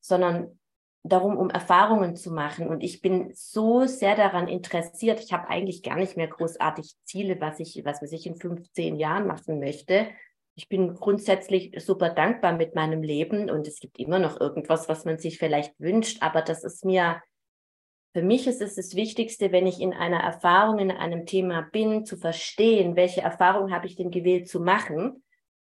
[0.00, 0.59] sondern
[1.02, 2.68] darum, um Erfahrungen zu machen.
[2.68, 5.20] Und ich bin so sehr daran interessiert.
[5.20, 8.96] Ich habe eigentlich gar nicht mehr großartig Ziele, was ich, was weiß ich in 15
[8.96, 10.08] Jahren machen möchte.
[10.56, 15.04] Ich bin grundsätzlich super dankbar mit meinem Leben und es gibt immer noch irgendwas, was
[15.06, 16.22] man sich vielleicht wünscht.
[16.22, 17.22] Aber das ist mir,
[18.12, 22.04] für mich ist es das Wichtigste, wenn ich in einer Erfahrung, in einem Thema bin,
[22.04, 25.22] zu verstehen, welche Erfahrung habe ich denn gewählt zu machen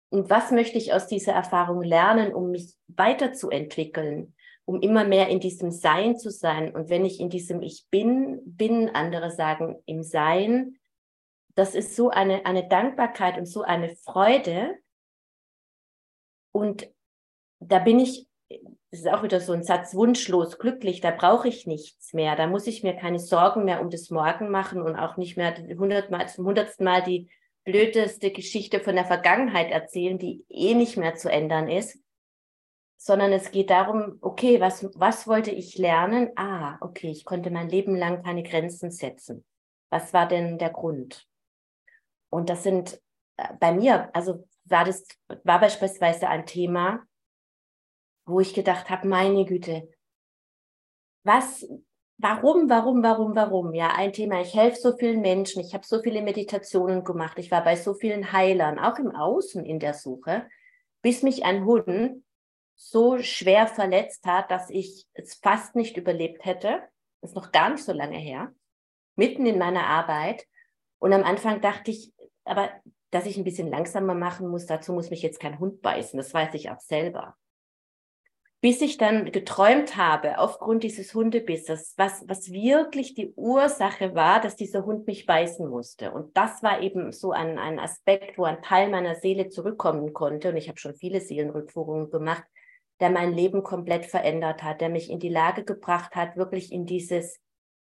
[0.08, 4.34] und was möchte ich aus dieser Erfahrung lernen, um mich weiterzuentwickeln
[4.70, 6.72] um immer mehr in diesem Sein zu sein.
[6.72, 10.78] Und wenn ich in diesem Ich bin, bin, andere sagen im Sein,
[11.56, 14.76] das ist so eine, eine Dankbarkeit und so eine Freude.
[16.52, 16.88] Und
[17.58, 18.28] da bin ich,
[18.92, 22.36] das ist auch wieder so ein Satz, wunschlos, glücklich, da brauche ich nichts mehr.
[22.36, 25.52] Da muss ich mir keine Sorgen mehr um das Morgen machen und auch nicht mehr
[25.56, 27.28] hundertmal, zum hundertsten Mal die
[27.64, 31.99] blödeste Geschichte von der Vergangenheit erzählen, die eh nicht mehr zu ändern ist,
[33.02, 36.32] sondern es geht darum, okay, was, was wollte ich lernen?
[36.36, 39.42] Ah, okay, ich konnte mein Leben lang keine Grenzen setzen.
[39.88, 41.26] Was war denn der Grund?
[42.28, 43.00] Und das sind
[43.38, 45.06] äh, bei mir, also war das,
[45.44, 47.02] war beispielsweise ein Thema,
[48.26, 49.88] wo ich gedacht habe, meine Güte,
[51.24, 51.66] was,
[52.18, 53.72] warum, warum, warum, warum?
[53.72, 57.50] Ja, ein Thema, ich helfe so vielen Menschen, ich habe so viele Meditationen gemacht, ich
[57.50, 60.46] war bei so vielen Heilern, auch im Außen in der Suche,
[61.00, 62.22] bis mich ein Hund
[62.82, 66.80] so schwer verletzt hat, dass ich es fast nicht überlebt hätte.
[67.20, 68.54] Das ist noch gar nicht so lange her.
[69.16, 70.46] Mitten in meiner Arbeit.
[70.98, 72.14] Und am Anfang dachte ich,
[72.44, 72.70] aber
[73.10, 76.16] dass ich ein bisschen langsamer machen muss, dazu muss mich jetzt kein Hund beißen.
[76.16, 77.36] Das weiß ich auch selber.
[78.62, 84.56] Bis ich dann geträumt habe, aufgrund dieses Hundebisses, was, was wirklich die Ursache war, dass
[84.56, 86.12] dieser Hund mich beißen musste.
[86.12, 90.48] Und das war eben so ein, ein Aspekt, wo ein Teil meiner Seele zurückkommen konnte.
[90.48, 92.44] Und ich habe schon viele Seelenrückführungen gemacht,
[93.00, 96.86] der mein Leben komplett verändert hat, der mich in die Lage gebracht hat, wirklich in
[96.86, 97.40] dieses,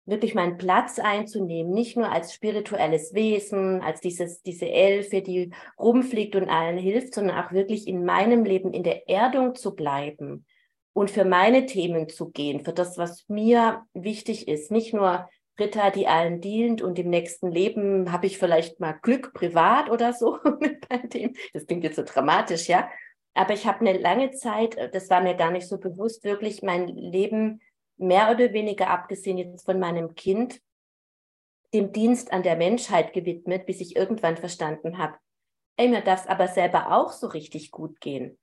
[0.06, 6.36] wirklich meinen Platz einzunehmen, nicht nur als spirituelles Wesen, als dieses, diese Elfe, die rumfliegt
[6.36, 10.46] und allen hilft, sondern auch wirklich in meinem Leben in der Erdung zu bleiben
[10.92, 14.70] und für meine Themen zu gehen, für das, was mir wichtig ist.
[14.70, 19.34] Nicht nur Britta, die allen dient und im nächsten Leben habe ich vielleicht mal Glück
[19.34, 21.34] privat oder so mit bei dem.
[21.52, 22.88] Das klingt jetzt so dramatisch, ja.
[23.34, 26.62] Aber ich habe eine lange Zeit, äh, das war mir gar nicht so bewusst, wirklich
[26.62, 27.60] mein Leben
[27.96, 30.60] mehr oder weniger abgesehen jetzt von meinem Kind,
[31.72, 35.16] dem Dienst an der Menschheit gewidmet, bis ich irgendwann verstanden habe,
[35.76, 38.38] ey, mir darf es aber selber auch so richtig gut gehen.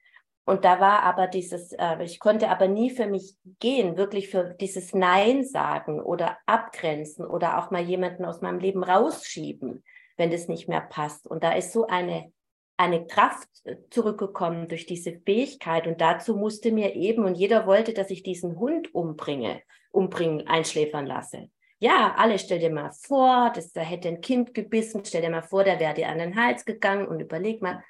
[0.45, 4.53] Und da war aber dieses, äh, ich konnte aber nie für mich gehen, wirklich für
[4.53, 9.83] dieses Nein sagen oder abgrenzen oder auch mal jemanden aus meinem Leben rausschieben,
[10.15, 11.27] wenn das nicht mehr passt.
[11.27, 12.31] Und da ist so eine
[12.77, 17.93] eine Kraft äh, zurückgekommen durch diese Fähigkeit und dazu musste mir eben, und jeder wollte,
[17.93, 19.61] dass ich diesen Hund umbringe,
[19.91, 21.49] umbringen, einschläfern lasse.
[21.79, 25.43] Ja, alle, stell dir mal vor, dass da hätte ein Kind gebissen, stell dir mal
[25.43, 27.83] vor, der wäre dir an den Hals gegangen und überleg mal.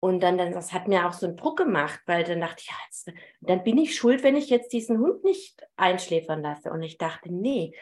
[0.00, 2.66] Und dann, dann, das hat mir auch so einen Druck gemacht, weil dann dachte ich,
[2.66, 6.70] ja, jetzt, dann bin ich schuld, wenn ich jetzt diesen Hund nicht einschläfern lasse.
[6.70, 7.72] Und ich dachte, nee,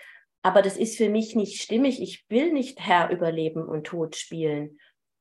[0.42, 2.00] aber das ist für mich nicht stimmig.
[2.00, 4.78] Ich will nicht Herr über Leben und Tod spielen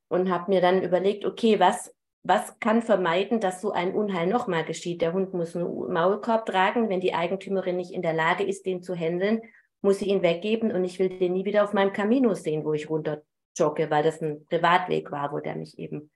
[0.09, 4.65] und habe mir dann überlegt, okay, was, was kann vermeiden, dass so ein Unheil nochmal
[4.65, 5.01] geschieht?
[5.01, 6.89] Der Hund muss einen Maulkorb tragen.
[6.89, 9.41] Wenn die Eigentümerin nicht in der Lage ist, den zu handeln,
[9.81, 12.73] muss sie ihn weggeben und ich will den nie wieder auf meinem Camino sehen, wo
[12.73, 13.21] ich runter
[13.55, 16.11] jogge, weil das ein Privatweg war, wo der mich eben.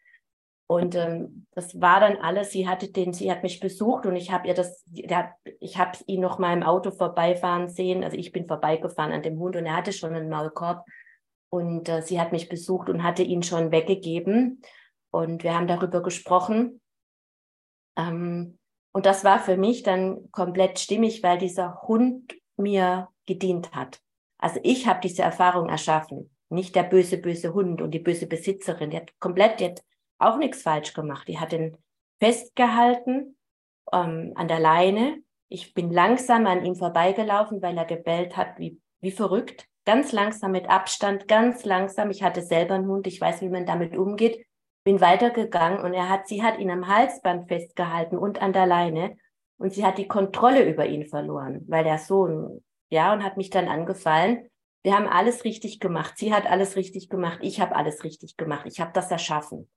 [0.68, 2.52] Und ähm, das war dann alles.
[2.52, 5.98] Sie hatte den, sie hat mich besucht und ich habe ihr das, der, ich habe
[6.08, 8.04] ihn noch mal im Auto vorbeifahren sehen.
[8.04, 10.86] Also ich bin vorbeigefahren an dem Hund und er hatte schon einen Maulkorb.
[11.54, 14.64] Und äh, sie hat mich besucht und hatte ihn schon weggegeben.
[15.12, 16.82] Und wir haben darüber gesprochen.
[17.96, 18.58] Ähm,
[18.92, 24.02] und das war für mich dann komplett stimmig, weil dieser Hund mir gedient hat.
[24.40, 28.90] Also ich habe diese Erfahrung erschaffen, nicht der böse, böse Hund und die böse Besitzerin.
[28.90, 29.84] Die hat komplett, die hat
[30.18, 31.28] auch nichts falsch gemacht.
[31.28, 31.78] Die hat ihn
[32.20, 33.38] festgehalten
[33.92, 35.22] ähm, an der Leine.
[35.50, 40.52] Ich bin langsam an ihm vorbeigelaufen, weil er gebellt hat wie, wie verrückt ganz langsam
[40.52, 42.12] mit Abstand, ganz langsam.
[42.12, 44.46] Ich hatte selber einen Hund, ich weiß, wie man damit umgeht.
[44.84, 49.18] Bin weitergegangen und er hat, sie hat ihn am Halsband festgehalten und an der Leine
[49.58, 53.50] und sie hat die Kontrolle über ihn verloren, weil der Sohn, ja, und hat mich
[53.50, 54.50] dann angefallen.
[54.84, 56.18] Wir haben alles richtig gemacht.
[56.18, 57.40] Sie hat alles richtig gemacht.
[57.42, 58.66] Ich habe alles richtig gemacht.
[58.66, 59.70] Ich habe das erschaffen.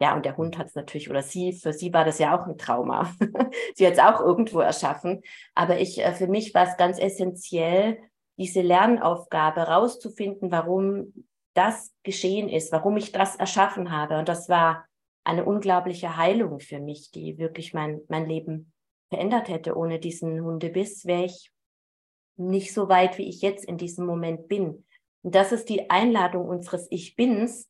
[0.00, 2.46] Ja, und der Hund hat es natürlich, oder sie, für sie war das ja auch
[2.46, 3.12] ein Trauma.
[3.74, 5.22] sie hat es auch irgendwo erschaffen.
[5.54, 7.98] Aber ich, äh, für mich war es ganz essentiell,
[8.36, 11.12] diese Lernaufgabe rauszufinden, warum
[11.54, 14.18] das geschehen ist, warum ich das erschaffen habe.
[14.18, 14.86] Und das war
[15.22, 18.72] eine unglaubliche Heilung für mich, die wirklich mein, mein Leben
[19.08, 19.76] verändert hätte.
[19.76, 21.52] Ohne diesen Hundebiss wäre ich
[22.36, 24.84] nicht so weit, wie ich jetzt in diesem Moment bin.
[25.22, 27.68] Und das ist die Einladung unseres Ich Bins.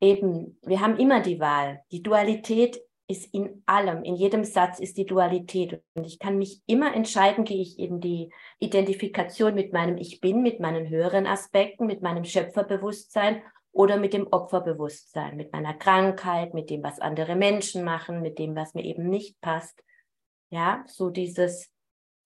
[0.00, 1.82] Eben, wir haben immer die Wahl.
[1.92, 2.80] Die Dualität
[3.10, 5.82] ist in allem, in jedem Satz ist die Dualität.
[5.94, 10.42] Und ich kann mich immer entscheiden, gehe ich in die Identifikation mit meinem Ich Bin,
[10.42, 13.42] mit meinen höheren Aspekten, mit meinem Schöpferbewusstsein
[13.72, 18.54] oder mit dem Opferbewusstsein, mit meiner Krankheit, mit dem, was andere Menschen machen, mit dem,
[18.54, 19.82] was mir eben nicht passt.
[20.50, 21.70] Ja, so dieses,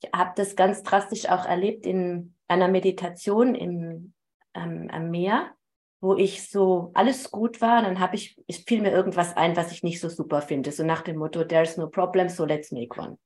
[0.03, 4.12] ich habe das ganz drastisch auch erlebt in einer Meditation im,
[4.55, 5.55] ähm, am Meer
[6.04, 9.72] wo ich so alles gut war, dann habe ich, es fiel mir irgendwas ein, was
[9.72, 10.70] ich nicht so super finde.
[10.70, 13.18] So nach dem Motto, there's no problem, so let's make one.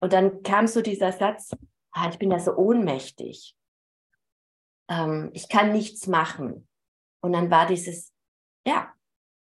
[0.00, 1.50] Und dann kam so dieser Satz,
[1.92, 3.54] ah, ich bin ja so ohnmächtig.
[4.88, 6.66] Ähm, ich kann nichts machen.
[7.20, 8.10] Und dann war dieses,
[8.66, 8.90] ja,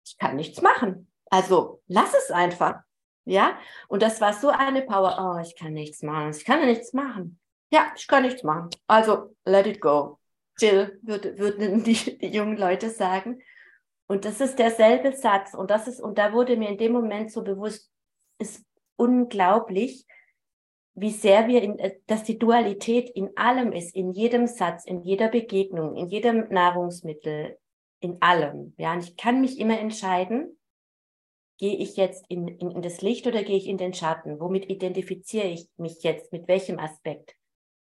[0.04, 1.10] ich kann nichts machen.
[1.30, 2.82] Also lass es einfach.
[3.24, 5.16] Ja, und das war so eine Power.
[5.18, 6.32] Oh, ich kann nichts machen.
[6.32, 7.40] Ich kann nichts machen.
[7.72, 8.68] Ja, ich kann nichts machen.
[8.86, 10.20] Also let it go.
[10.58, 13.40] Chill, würde, würden die, die jungen Leute sagen.
[14.08, 15.54] Und das ist derselbe Satz.
[15.54, 17.90] Und das ist, und da wurde mir in dem Moment so bewusst,
[18.38, 18.64] ist
[18.96, 20.06] unglaublich,
[20.94, 25.02] wie sehr wir, in, äh, dass die Dualität in allem ist, in jedem Satz, in
[25.02, 27.58] jeder Begegnung, in jedem Nahrungsmittel,
[28.00, 28.74] in allem.
[28.78, 30.58] Ja, und ich kann mich immer entscheiden,
[31.58, 34.40] gehe ich jetzt in, in, in das Licht oder gehe ich in den Schatten?
[34.40, 36.32] Womit identifiziere ich mich jetzt?
[36.32, 37.34] Mit welchem Aspekt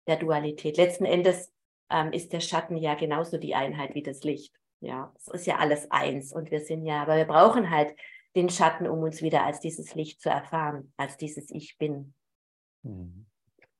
[0.08, 0.78] der Dualität?
[0.78, 1.52] Letzten Endes
[1.90, 4.54] ähm, ist der Schatten ja genauso die Einheit wie das Licht.
[4.82, 7.96] Ja, es ist ja alles eins und wir sind ja, aber wir brauchen halt
[8.36, 12.14] den Schatten, um uns wieder als dieses Licht zu erfahren, als dieses Ich bin.
[12.84, 13.29] Mhm.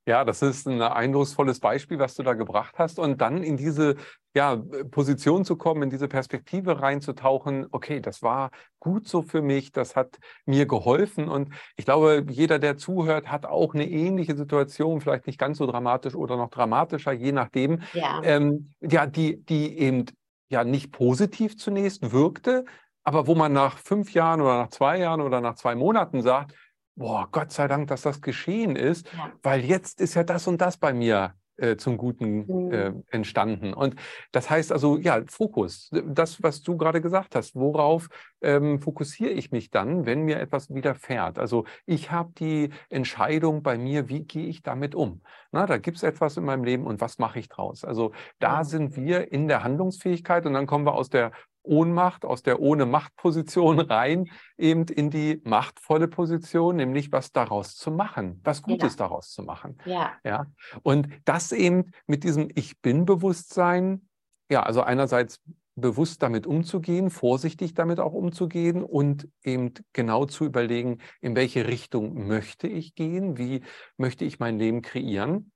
[0.06, 2.98] Ja, das ist ein eindrucksvolles Beispiel, was du da gebracht hast.
[2.98, 3.96] Und dann in diese
[4.34, 4.56] ja,
[4.90, 9.96] Position zu kommen, in diese Perspektive reinzutauchen, okay, das war gut so für mich, das
[9.96, 11.28] hat mir geholfen.
[11.28, 15.66] Und ich glaube, jeder, der zuhört, hat auch eine ähnliche Situation, vielleicht nicht ganz so
[15.66, 17.82] dramatisch oder noch dramatischer, je nachdem.
[17.92, 20.06] Ja, ähm, ja die, die eben
[20.48, 22.64] ja nicht positiv zunächst wirkte,
[23.04, 26.54] aber wo man nach fünf Jahren oder nach zwei Jahren oder nach zwei Monaten sagt,
[27.00, 29.32] boah, Gott sei Dank, dass das geschehen ist, ja.
[29.42, 33.72] weil jetzt ist ja das und das bei mir äh, zum Guten äh, entstanden.
[33.72, 33.96] Und
[34.32, 38.08] das heißt also, ja, Fokus, das, was du gerade gesagt hast, worauf
[38.42, 41.38] ähm, fokussiere ich mich dann, wenn mir etwas widerfährt?
[41.38, 45.22] Also ich habe die Entscheidung bei mir, wie gehe ich damit um?
[45.52, 47.84] Na, da gibt es etwas in meinem Leben und was mache ich draus?
[47.84, 52.42] Also da sind wir in der Handlungsfähigkeit und dann kommen wir aus der Ohnmacht, aus
[52.42, 58.62] der ohne Machtposition rein, eben in die machtvolle Position, nämlich was daraus zu machen, was
[58.62, 58.98] Gutes ja.
[58.98, 59.78] daraus zu machen.
[59.84, 60.12] Ja.
[60.24, 60.46] ja.
[60.82, 64.08] Und das eben mit diesem Ich bin-Bewusstsein,
[64.50, 65.40] ja, also einerseits
[65.76, 72.26] bewusst damit umzugehen, vorsichtig damit auch umzugehen und eben genau zu überlegen, in welche Richtung
[72.26, 73.62] möchte ich gehen, wie
[73.96, 75.52] möchte ich mein Leben kreieren.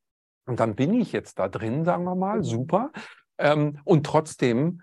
[0.46, 2.44] Und dann bin ich jetzt da drin, sagen wir mal, mhm.
[2.44, 2.92] super.
[3.38, 4.82] Ähm, und trotzdem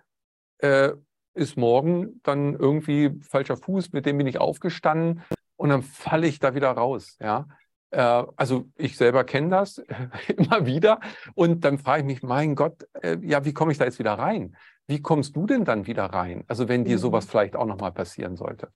[0.60, 0.92] äh,
[1.34, 5.22] ist morgen dann irgendwie falscher Fuß, mit dem bin ich aufgestanden
[5.56, 7.18] und dann falle ich da wieder raus.
[7.20, 7.48] Ja?
[7.92, 9.78] Äh, also ich selber kenne das
[10.38, 11.00] immer wieder
[11.36, 14.14] und dann frage ich mich, mein Gott, äh, ja, wie komme ich da jetzt wieder
[14.14, 14.56] rein?
[14.88, 16.44] Wie kommst du denn dann wieder rein?
[16.48, 17.02] Also wenn dir mhm.
[17.02, 18.70] sowas vielleicht auch nochmal passieren sollte.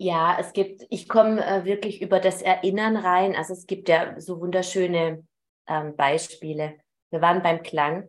[0.00, 3.34] Ja, es gibt, ich komme äh, wirklich über das Erinnern rein.
[3.34, 5.24] Also es gibt ja so wunderschöne
[5.66, 6.76] ähm, Beispiele.
[7.10, 8.08] Wir waren beim Klang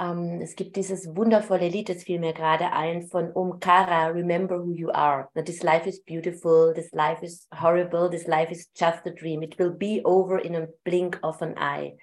[0.00, 4.72] ähm, es gibt dieses wundervolle Lied, das fiel mir gerade ein, von Omkara, Remember Who
[4.72, 5.28] You Are.
[5.34, 9.42] This life is beautiful, this life is horrible, this life is just a dream.
[9.42, 11.98] It will be over in a blink of an eye.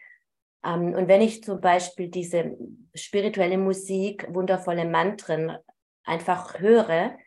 [0.64, 2.56] Ähm, und wenn ich zum Beispiel diese
[2.94, 5.58] spirituelle Musik, wundervolle Mantren
[6.04, 7.18] einfach höre,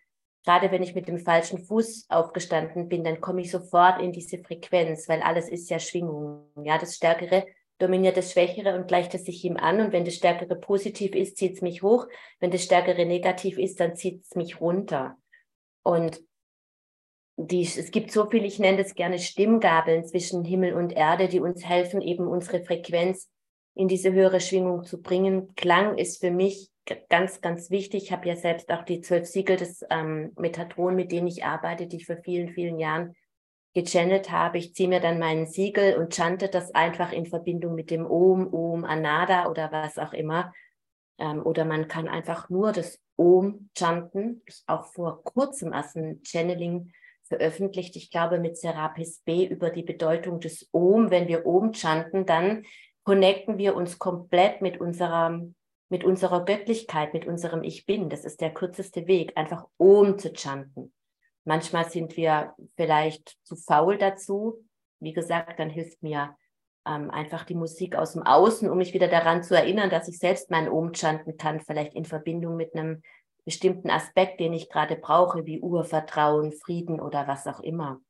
[0.44, 4.38] gerade wenn ich mit dem falschen Fuß aufgestanden bin, dann komme ich sofort in diese
[4.38, 6.46] Frequenz, weil alles ist ja Schwingung.
[6.62, 7.44] Ja, das Stärkere
[7.80, 9.80] dominiert das Schwächere und gleicht es sich ihm an.
[9.80, 12.06] Und wenn das Stärkere positiv ist, zieht es mich hoch.
[12.38, 15.16] Wenn das Stärkere negativ ist, dann zieht es mich runter.
[15.82, 16.20] Und
[17.36, 21.40] die, es gibt so viel, ich nenne das gerne Stimmgabeln zwischen Himmel und Erde, die
[21.40, 23.30] uns helfen, eben unsere Frequenz
[23.74, 25.54] in diese höhere Schwingung zu bringen.
[25.54, 26.70] Klang ist für mich
[27.08, 28.04] ganz, ganz wichtig.
[28.04, 31.86] Ich habe ja selbst auch die zwölf Siegel des ähm, Metatron, mit denen ich arbeite,
[31.86, 33.14] die ich vor vielen, vielen Jahren
[33.74, 34.59] gechannelt habe.
[34.59, 38.52] Ich ziehe mir dann meinen Siegel und chante das einfach in Verbindung mit dem Om,
[38.52, 40.52] Om, Anada oder was auch immer.
[41.18, 44.42] Ähm, oder man kann einfach nur das Om chanten.
[44.46, 46.92] Ich auch vor kurzem als ein Channeling
[47.24, 51.11] veröffentlicht, ich glaube mit Serapis B über die Bedeutung des Om.
[51.11, 52.64] Wenn wir Om chanten, dann
[53.04, 55.40] connecten wir uns komplett mit unserer,
[55.88, 58.09] mit unserer Göttlichkeit, mit unserem Ich Bin.
[58.09, 60.92] Das ist der kürzeste Weg, einfach Om zu chanten.
[61.50, 64.64] Manchmal sind wir vielleicht zu faul dazu.
[65.00, 66.36] Wie gesagt, dann hilft mir
[66.86, 70.20] ähm, einfach die Musik aus dem Außen, um mich wieder daran zu erinnern, dass ich
[70.20, 73.02] selbst mein Ohm chanten kann, vielleicht in Verbindung mit einem
[73.44, 78.00] bestimmten Aspekt, den ich gerade brauche, wie Urvertrauen, Frieden oder was auch immer.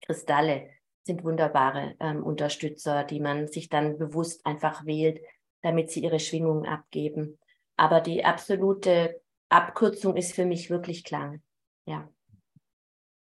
[0.00, 0.70] Kristalle
[1.02, 5.20] sind wunderbare ähm, Unterstützer, die man sich dann bewusst einfach wählt,
[5.60, 7.38] damit sie ihre Schwingungen abgeben.
[7.76, 9.20] Aber die absolute
[9.50, 11.42] Abkürzung ist für mich wirklich Klang.
[11.84, 12.08] Ja.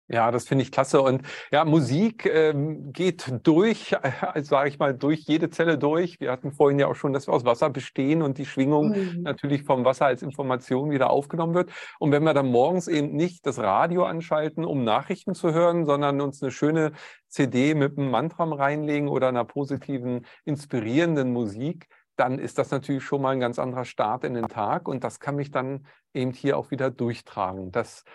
[0.10, 1.02] Ja, das finde ich klasse.
[1.02, 6.20] Und ja, Musik ähm, geht durch, äh, sage ich mal, durch jede Zelle durch.
[6.22, 9.24] Wir hatten vorhin ja auch schon, dass wir aus Wasser bestehen und die Schwingung mhm.
[9.24, 11.72] natürlich vom Wasser als Information wieder aufgenommen wird.
[12.00, 16.22] Und wenn wir dann morgens eben nicht das Radio anschalten, um Nachrichten zu hören, sondern
[16.22, 16.94] uns eine schöne
[17.28, 23.22] CD mit einem Mantram reinlegen oder einer positiven, inspirierenden Musik, dann ist das natürlich schon
[23.22, 26.58] mal ein ganz anderer Start in den Tag und das kann mich dann eben hier
[26.58, 27.72] auch wieder durchtragen.
[27.72, 28.06] Das,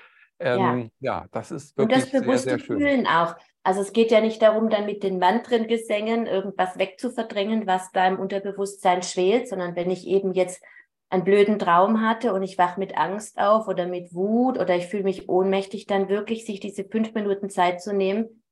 [0.42, 1.20] ähm, ja.
[1.20, 1.26] ja.
[1.32, 2.78] das ist wirklich und das bewusste sehr, sehr schön.
[2.78, 3.34] Fühlen auch.
[3.64, 8.18] Also es geht ja nicht darum, dann mit den Mantrengesängen irgendwas wegzuverdrängen, was da im
[8.18, 10.62] Unterbewusstsein schwelt, sondern wenn ich eben jetzt
[11.10, 14.86] einen blöden Traum hatte und ich wach mit Angst auf oder mit Wut oder ich
[14.86, 18.42] fühle mich ohnmächtig, dann wirklich sich diese fünf Minuten Zeit zu nehmen,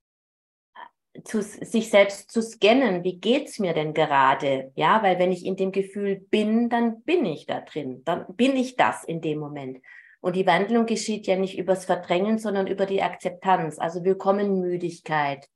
[1.25, 3.03] zu, sich selbst zu scannen.
[3.03, 4.73] Wie geht's mir denn gerade?
[4.77, 8.03] Ja, weil wenn ich in dem Gefühl bin, dann bin ich da drin.
[8.05, 9.79] Dann bin ich das in dem Moment.
[10.21, 13.79] Und die Wandlung geschieht ja nicht übers Verdrängen, sondern über die Akzeptanz.
[13.79, 15.49] Also willkommen Müdigkeit,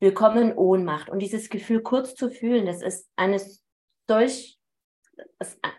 [0.00, 1.10] willkommen Ohnmacht.
[1.10, 3.62] Und dieses Gefühl kurz zu fühlen, das ist eines
[4.08, 4.58] solch,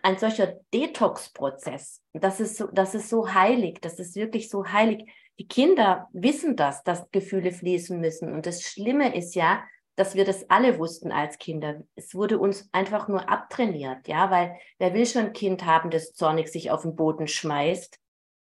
[0.02, 2.00] ein solcher Detox-Prozess.
[2.12, 3.80] Das ist so, das ist so heilig.
[3.80, 5.04] Das ist wirklich so heilig.
[5.40, 8.32] Die Kinder wissen das, dass Gefühle fließen müssen.
[8.32, 9.64] Und das Schlimme ist ja,
[9.96, 11.82] dass wir das alle wussten als Kinder.
[11.94, 16.14] Es wurde uns einfach nur abtrainiert, ja, weil wer will schon ein Kind haben, das
[16.14, 17.98] zornig sich auf den Boden schmeißt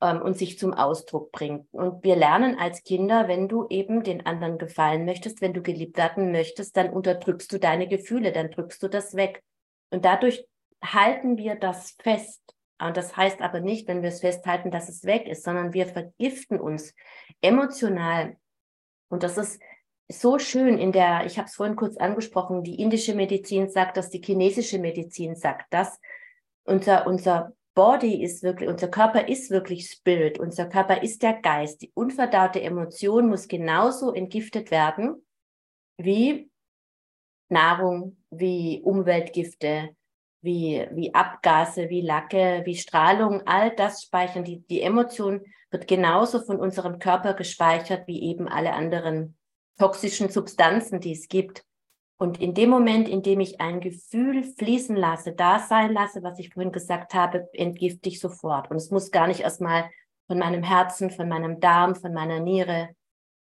[0.02, 1.68] ähm, und sich zum Ausdruck bringt.
[1.72, 5.98] Und wir lernen als Kinder, wenn du eben den anderen gefallen möchtest, wenn du geliebt
[5.98, 9.44] werden möchtest, dann unterdrückst du deine Gefühle, dann drückst du das weg.
[9.89, 10.46] Und dadurch
[10.84, 12.42] halten wir das fest.
[12.80, 15.86] Und das heißt aber nicht, wenn wir es festhalten, dass es weg ist, sondern wir
[15.86, 16.96] vergiften uns
[17.42, 18.38] emotional.
[19.10, 19.62] Und das ist
[20.12, 24.09] so schön in der, ich habe es vorhin kurz angesprochen, die indische Medizin sagt das,
[24.09, 25.99] die chinesische Medizin sagt das.
[26.64, 31.82] Unser, unser Body ist wirklich, unser Körper ist wirklich Spirit, unser Körper ist der Geist.
[31.82, 35.26] Die unverdaute Emotion muss genauso entgiftet werden
[35.97, 36.49] wie
[37.49, 39.95] Nahrung, wie Umweltgifte,
[40.41, 44.43] wie, wie Abgase, wie Lacke, wie Strahlung, all das speichern.
[44.43, 49.38] Die, die Emotion wird genauso von unserem Körper gespeichert wie eben alle anderen
[49.78, 51.63] toxischen Substanzen, die es gibt.
[52.17, 56.38] Und in dem Moment, in dem ich ein Gefühl fließen lasse, da sein lasse, was
[56.38, 58.69] ich vorhin gesagt habe, entgifte ich sofort.
[58.69, 59.89] Und es muss gar nicht erstmal
[60.28, 62.89] von meinem Herzen, von meinem Darm, von meiner Niere,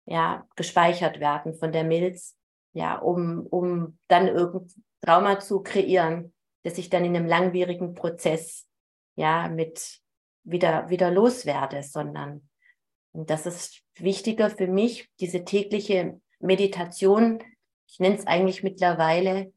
[0.05, 2.37] ja, gespeichert werden, von der Milz,
[2.75, 8.69] ja, um, um dann irgendein Trauma zu kreieren, das ich dann in einem langwierigen Prozess,
[9.17, 10.01] ja, mit
[10.45, 12.46] wieder, wieder loswerde, sondern
[13.17, 17.43] und das ist wichtiger für mich, diese tägliche Meditation,
[17.89, 19.53] ich nenne es eigentlich mittlerweile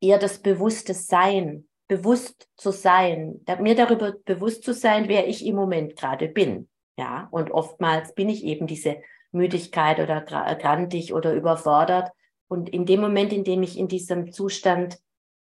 [0.00, 5.54] eher das bewusste Sein, bewusst zu sein, mir darüber bewusst zu sein, wer ich im
[5.54, 6.68] Moment gerade bin.
[6.98, 12.10] Ja, und oftmals bin ich eben diese Müdigkeit oder grantig oder überfordert.
[12.48, 14.98] Und in dem Moment, in dem ich in diesem Zustand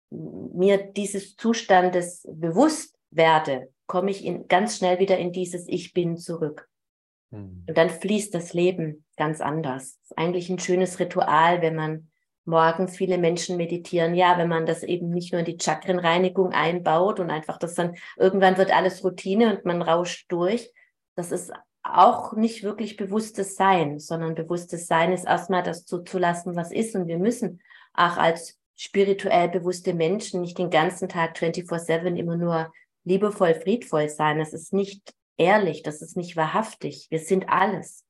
[0.10, 6.18] mir dieses Zustandes bewusst werde, komme ich in, ganz schnell wieder in dieses Ich bin
[6.18, 6.70] zurück.
[7.32, 7.64] Mhm.
[7.68, 9.98] Und dann fließt das Leben ganz anders.
[10.00, 12.10] Das ist eigentlich ein schönes Ritual, wenn man
[12.46, 14.16] morgens viele Menschen meditieren.
[14.16, 17.96] Ja, wenn man das eben nicht nur in die Chakrenreinigung einbaut und einfach das dann
[18.16, 20.72] irgendwann wird alles Routine und man rauscht durch.
[21.16, 21.52] Das ist
[21.84, 26.96] auch nicht wirklich bewusstes Sein, sondern bewusstes Sein ist erstmal das zuzulassen, was ist.
[26.96, 27.62] Und wir müssen
[27.94, 32.72] auch als spirituell bewusste Menschen nicht den ganzen Tag 24-7 immer nur
[33.04, 34.40] liebevoll, friedvoll sein.
[34.40, 37.08] Es ist nicht ehrlich, das ist nicht wahrhaftig.
[37.10, 38.06] Wir sind alles.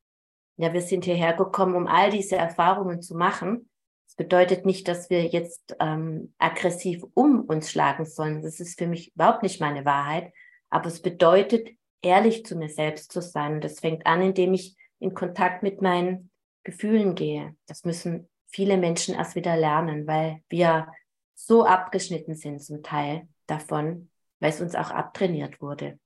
[0.58, 3.70] Ja, wir sind hierher gekommen, um all diese Erfahrungen zu machen.
[4.08, 8.42] Das bedeutet nicht, dass wir jetzt ähm, aggressiv um uns schlagen sollen.
[8.42, 10.34] Das ist für mich überhaupt nicht meine Wahrheit.
[10.70, 11.70] Aber es bedeutet,
[12.02, 13.56] ehrlich zu mir selbst zu sein.
[13.56, 16.32] Und das fängt an, indem ich in Kontakt mit meinen
[16.64, 17.56] Gefühlen gehe.
[17.68, 20.92] Das müssen viele Menschen erst wieder lernen, weil wir
[21.36, 24.10] so abgeschnitten sind zum Teil davon,
[24.40, 26.00] weil es uns auch abtrainiert wurde.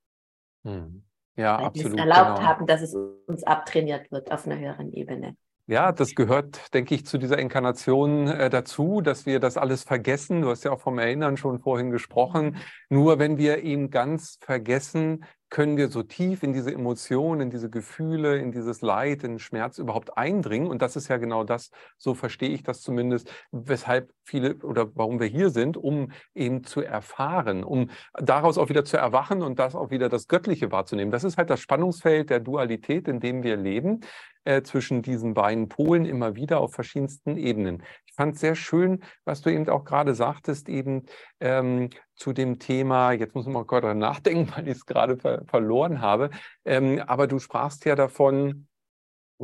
[0.63, 1.03] Hm.
[1.35, 1.93] Ja, absolut.
[1.93, 2.47] Es erlaubt genau.
[2.47, 2.95] haben, dass es
[3.27, 5.35] uns abtrainiert wird auf einer höheren Ebene.
[5.67, 10.41] Ja, das gehört, denke ich, zu dieser Inkarnation äh, dazu, dass wir das alles vergessen.
[10.41, 12.47] Du hast ja auch vom Erinnern schon vorhin gesprochen.
[12.47, 12.55] Mhm.
[12.89, 17.69] Nur wenn wir ihn ganz vergessen, können wir so tief in diese Emotionen, in diese
[17.69, 20.69] Gefühle, in dieses Leid, in Schmerz überhaupt eindringen.
[20.69, 25.19] Und das ist ja genau das, so verstehe ich das zumindest, weshalb viele oder warum
[25.19, 29.75] wir hier sind, um eben zu erfahren, um daraus auch wieder zu erwachen und das
[29.75, 31.11] auch wieder das Göttliche wahrzunehmen.
[31.11, 33.99] Das ist halt das Spannungsfeld der Dualität, in dem wir leben
[34.43, 37.83] äh, zwischen diesen beiden Polen immer wieder auf verschiedensten Ebenen.
[38.05, 41.05] Ich fand es sehr schön, was du eben auch gerade sagtest, eben
[41.39, 45.43] ähm, zu dem Thema, jetzt muss man mal gerade nachdenken, weil ich es gerade ver
[45.45, 46.29] verloren habe,
[46.65, 48.67] ähm, aber du sprachst ja davon,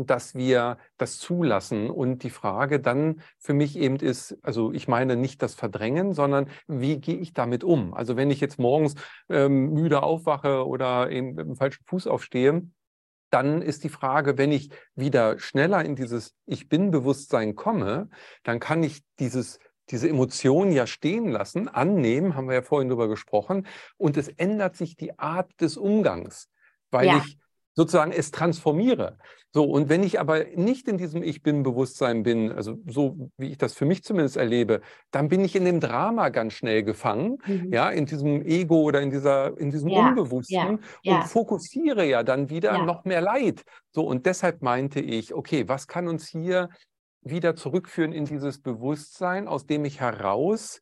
[0.05, 1.89] dass wir das zulassen.
[1.89, 6.49] Und die Frage dann für mich eben ist, also ich meine nicht das Verdrängen, sondern
[6.67, 7.93] wie gehe ich damit um?
[7.93, 8.95] Also wenn ich jetzt morgens
[9.29, 12.63] ähm, müde aufwache oder eben mit dem falschen Fuß aufstehe,
[13.29, 18.09] dann ist die Frage, wenn ich wieder schneller in dieses Ich bin Bewusstsein komme,
[18.43, 19.59] dann kann ich dieses
[19.89, 23.67] diese Emotionen ja stehen lassen, annehmen, haben wir ja vorhin darüber gesprochen,
[23.97, 26.49] und es ändert sich die Art des Umgangs,
[26.91, 27.23] weil ja.
[27.25, 27.37] ich
[27.77, 29.17] sozusagen es transformiere.
[29.53, 33.57] So, und wenn ich aber nicht in diesem Ich bin-Bewusstsein bin, also so wie ich
[33.57, 37.71] das für mich zumindest erlebe, dann bin ich in dem Drama ganz schnell gefangen, mhm.
[37.71, 41.15] ja, in diesem Ego oder in dieser, in diesem ja, Unbewussten ja, ja.
[41.15, 43.63] und fokussiere ja dann wieder noch mehr Leid.
[43.91, 46.69] So, und deshalb meinte ich, okay, was kann uns hier
[47.21, 50.81] wieder zurückführen in dieses Bewusstsein, aus dem ich heraus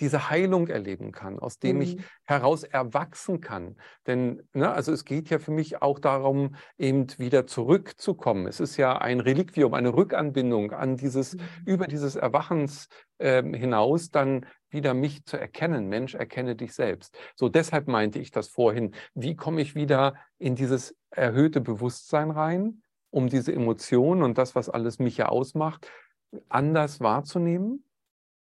[0.00, 1.82] diese Heilung erleben kann, aus dem mhm.
[1.82, 3.76] ich heraus erwachsen kann.
[4.06, 8.46] Denn ne, also es geht ja für mich auch darum, eben wieder zurückzukommen.
[8.46, 11.40] Es ist ja ein Reliquium, eine Rückanbindung an dieses, mhm.
[11.64, 12.88] über dieses Erwachens
[13.18, 15.88] äh, hinaus dann wieder mich zu erkennen.
[15.88, 17.16] Mensch, erkenne dich selbst.
[17.34, 18.94] So deshalb meinte ich das vorhin.
[19.14, 24.68] Wie komme ich wieder in dieses erhöhte Bewusstsein rein, um diese Emotionen und das, was
[24.68, 25.90] alles mich ja ausmacht,
[26.48, 27.85] anders wahrzunehmen?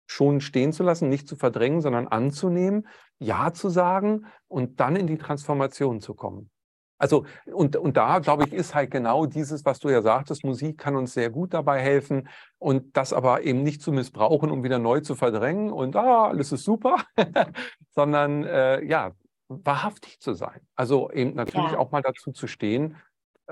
[0.07, 2.87] Schon stehen zu lassen, nicht zu verdrängen, sondern anzunehmen,
[3.19, 6.51] Ja zu sagen und dann in die Transformation zu kommen.
[6.99, 10.79] Also, und, und da, glaube ich, ist halt genau dieses, was du ja sagtest, Musik
[10.79, 12.29] kann uns sehr gut dabei helfen
[12.59, 16.53] und das aber eben nicht zu missbrauchen, um wieder neu zu verdrängen und ah, alles
[16.53, 16.97] ist super,
[17.95, 19.13] sondern äh, ja,
[19.49, 20.61] wahrhaftig zu sein.
[20.75, 21.79] Also eben natürlich ja.
[21.79, 22.97] auch mal dazu zu stehen,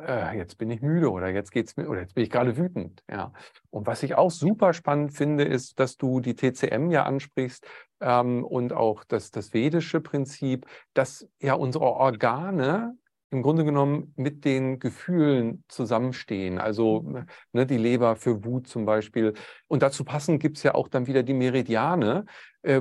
[0.01, 3.03] äh, jetzt bin ich müde oder jetzt geht's mir oder jetzt bin ich gerade wütend.
[3.11, 3.33] Ja.
[3.71, 7.67] Und was ich auch super spannend finde, ist, dass du die TCM ja ansprichst
[8.01, 12.97] ähm, und auch das, das vedische Prinzip, dass ja unsere Organe
[13.31, 16.59] im Grunde genommen mit den Gefühlen zusammenstehen.
[16.59, 17.27] Also mhm.
[17.53, 19.35] ne, die Leber für Wut zum Beispiel.
[19.67, 22.27] Und dazu passend gibt es ja auch dann wieder die Meridiane,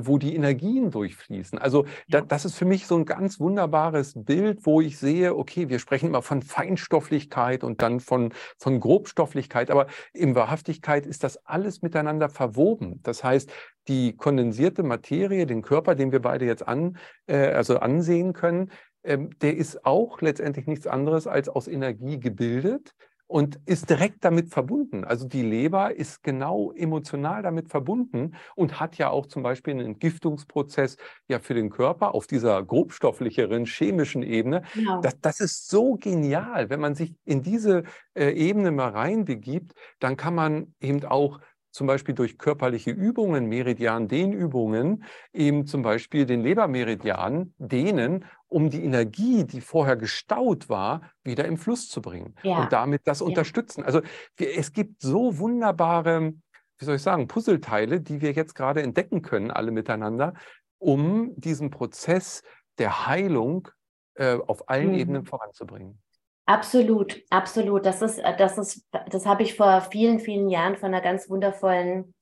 [0.01, 1.59] wo die Energien durchfließen.
[1.59, 5.69] Also da, das ist für mich so ein ganz wunderbares Bild, wo ich sehe, okay,
[5.69, 11.45] wir sprechen immer von Feinstofflichkeit und dann von, von Grobstofflichkeit, aber in Wahrhaftigkeit ist das
[11.45, 13.01] alles miteinander verwoben.
[13.03, 13.51] Das heißt,
[13.87, 18.71] die kondensierte Materie, den Körper, den wir beide jetzt an, äh, also ansehen können,
[19.03, 22.93] ähm, der ist auch letztendlich nichts anderes als aus Energie gebildet
[23.27, 25.03] und ist direkt damit verbunden.
[25.03, 29.85] Also die Leber ist genau emotional damit verbunden und hat ja auch zum Beispiel einen
[29.85, 30.97] Entgiftungsprozess
[31.27, 34.63] ja für den Körper auf dieser grobstofflicheren chemischen Ebene.
[34.73, 35.01] Genau.
[35.01, 40.17] Das, das ist so genial, wenn man sich in diese äh, Ebene mal reinbegibt, dann
[40.17, 41.39] kann man eben auch
[41.73, 45.03] zum Beispiel durch körperliche Übungen, Meridian-Dehnübungen,
[45.33, 51.57] eben zum Beispiel den Lebermeridian dehnen, um die Energie, die vorher gestaut war, wieder im
[51.57, 52.61] Fluss zu bringen ja.
[52.61, 53.25] und damit das ja.
[53.25, 53.83] unterstützen.
[53.83, 54.01] Also
[54.37, 56.33] wir, es gibt so wunderbare,
[56.77, 60.35] wie soll ich sagen, Puzzleteile, die wir jetzt gerade entdecken können, alle miteinander,
[60.77, 62.43] um diesen Prozess
[62.77, 63.67] der Heilung
[64.13, 64.99] äh, auf allen mhm.
[64.99, 65.99] Ebenen voranzubringen.
[66.45, 67.85] Absolut, absolut.
[67.85, 71.29] Das ist, äh, das ist, das habe ich vor vielen, vielen Jahren von einer ganz
[71.29, 72.13] wundervollen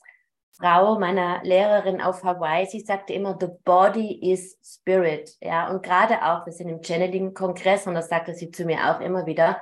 [0.52, 2.68] Frau, meiner Lehrerin auf Hawaii.
[2.68, 5.32] Sie sagte immer, the body is spirit.
[5.42, 9.02] Ja, und gerade auch, wir sind im Channeling-Kongress und das sagte sie zu mir auch
[9.02, 9.62] immer wieder.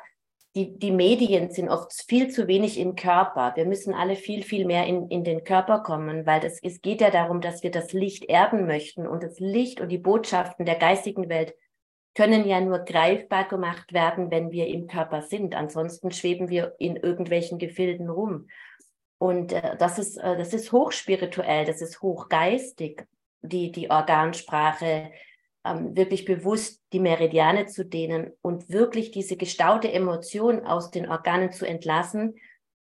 [0.56, 3.54] Die, die Medien sind oft viel zu wenig im Körper.
[3.56, 7.02] Wir müssen alle viel, viel mehr in, in den Körper kommen, weil das, es geht
[7.02, 10.76] ja darum, dass wir das Licht erden möchten und das Licht und die Botschaften der
[10.76, 11.54] geistigen Welt
[12.16, 15.56] können ja nur greifbar gemacht werden, wenn wir im Körper sind.
[15.56, 18.48] Ansonsten schweben wir in irgendwelchen Gefilden rum.
[19.18, 23.06] Und äh, das ist, äh, das ist hochspirituell, das ist hochgeistig,
[23.42, 25.12] die, die Organsprache
[25.66, 31.52] ähm, wirklich bewusst die Meridiane zu dehnen und wirklich diese gestaute Emotion aus den Organen
[31.52, 32.36] zu entlassen,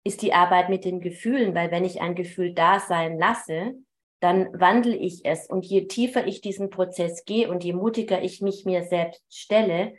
[0.04, 3.74] ist die Arbeit mit den Gefühlen, weil wenn ich ein Gefühl da sein lasse,
[4.20, 5.46] dann wandle ich es.
[5.46, 9.94] Und je tiefer ich diesen Prozess gehe und je mutiger ich mich mir selbst stelle,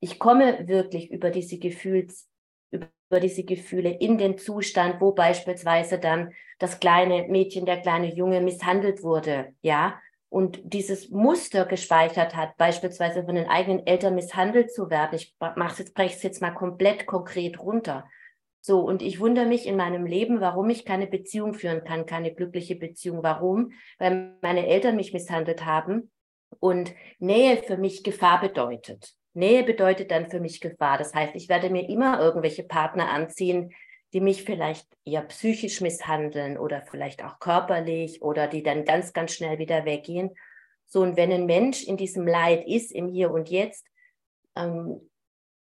[0.00, 2.28] ich komme wirklich über diese Gefühls,
[2.70, 8.40] über diese Gefühle in den Zustand, wo beispielsweise dann das kleine Mädchen, der kleine Junge
[8.40, 14.88] misshandelt wurde, ja, und dieses Muster gespeichert hat, beispielsweise von den eigenen Eltern misshandelt zu
[14.88, 15.14] werden.
[15.14, 18.06] Ich mache jetzt, breche es jetzt mal komplett konkret runter.
[18.64, 22.32] So, und ich wundere mich in meinem Leben, warum ich keine Beziehung führen kann, keine
[22.32, 23.24] glückliche Beziehung.
[23.24, 23.72] Warum?
[23.98, 26.12] Weil meine Eltern mich misshandelt haben
[26.60, 29.14] und Nähe für mich Gefahr bedeutet.
[29.34, 30.96] Nähe bedeutet dann für mich Gefahr.
[30.96, 33.74] Das heißt, ich werde mir immer irgendwelche Partner anziehen,
[34.12, 39.32] die mich vielleicht eher psychisch misshandeln oder vielleicht auch körperlich oder die dann ganz, ganz
[39.34, 40.30] schnell wieder weggehen.
[40.86, 43.86] So, und wenn ein Mensch in diesem Leid ist, im Hier und Jetzt,
[44.54, 45.00] ähm,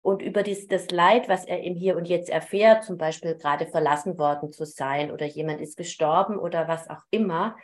[0.03, 3.67] und über dies, das Leid, was er im Hier und Jetzt erfährt, zum Beispiel gerade
[3.67, 7.57] verlassen worden zu sein oder jemand ist gestorben oder was auch immer.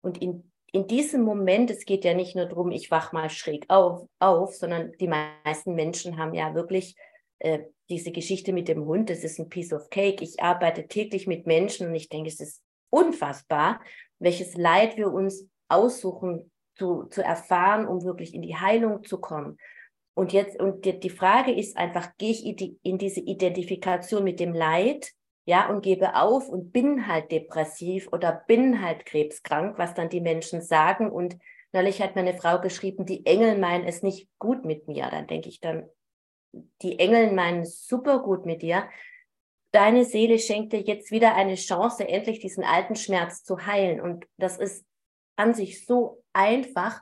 [0.00, 3.64] Und in, in diesem Moment, es geht ja nicht nur darum, ich wach mal schräg
[3.68, 6.94] auf, auf sondern die meisten Menschen haben ja wirklich
[7.40, 10.22] äh, diese Geschichte mit dem Hund, das ist ein Piece of Cake.
[10.22, 13.80] Ich arbeite täglich mit Menschen und ich denke, es ist unfassbar,
[14.20, 19.58] welches Leid wir uns aussuchen zu, zu erfahren, um wirklich in die Heilung zu kommen.
[20.20, 22.44] Und jetzt, und die, Frage ist einfach, gehe ich
[22.82, 25.12] in diese Identifikation mit dem Leid,
[25.46, 30.20] ja, und gebe auf und bin halt depressiv oder bin halt krebskrank, was dann die
[30.20, 31.10] Menschen sagen.
[31.10, 31.38] Und
[31.72, 35.08] neulich hat meine Frau geschrieben, die Engel meinen es nicht gut mit mir.
[35.10, 35.88] Dann denke ich dann,
[36.82, 38.90] die Engel meinen super gut mit dir.
[39.72, 44.02] Deine Seele schenkt dir jetzt wieder eine Chance, endlich diesen alten Schmerz zu heilen.
[44.02, 44.84] Und das ist
[45.36, 47.00] an sich so einfach,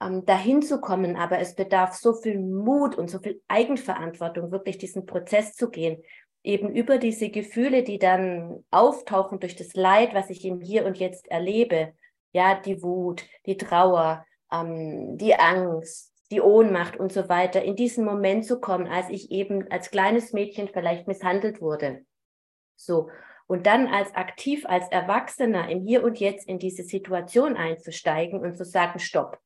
[0.00, 4.78] ähm, dahin zu kommen, aber es bedarf so viel Mut und so viel Eigenverantwortung, wirklich
[4.78, 6.02] diesen Prozess zu gehen,
[6.42, 10.98] eben über diese Gefühle, die dann auftauchen durch das Leid, was ich im Hier und
[10.98, 11.94] Jetzt erlebe,
[12.32, 18.04] ja, die Wut, die Trauer, ähm, die Angst, die Ohnmacht und so weiter, in diesen
[18.04, 22.04] Moment zu kommen, als ich eben als kleines Mädchen vielleicht misshandelt wurde.
[22.76, 23.08] So.
[23.46, 28.56] Und dann als aktiv, als Erwachsener im Hier und Jetzt in diese Situation einzusteigen und
[28.56, 29.38] zu sagen, stopp.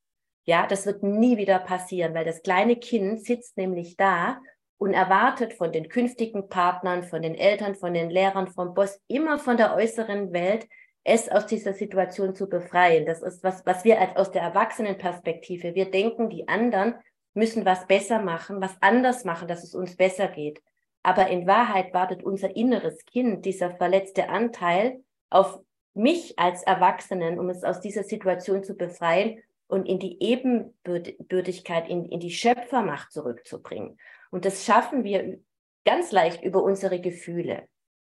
[0.49, 4.41] Ja, das wird nie wieder passieren, weil das kleine Kind sitzt nämlich da
[4.79, 9.37] und erwartet von den künftigen Partnern, von den Eltern, von den Lehrern, vom Boss, immer
[9.37, 10.67] von der äußeren Welt,
[11.03, 13.05] es aus dieser Situation zu befreien.
[13.05, 16.95] Das ist was, was wir als aus der Erwachsenenperspektive, wir denken, die anderen
[17.35, 20.63] müssen was besser machen, was anders machen, dass es uns besser geht.
[21.03, 25.59] Aber in Wahrheit wartet unser inneres Kind, dieser verletzte Anteil, auf
[25.93, 32.05] mich als Erwachsenen, um es aus dieser Situation zu befreien und in die Ebenbürtigkeit, in,
[32.05, 33.97] in die Schöpfermacht zurückzubringen.
[34.31, 35.39] Und das schaffen wir
[35.85, 37.67] ganz leicht über unsere Gefühle.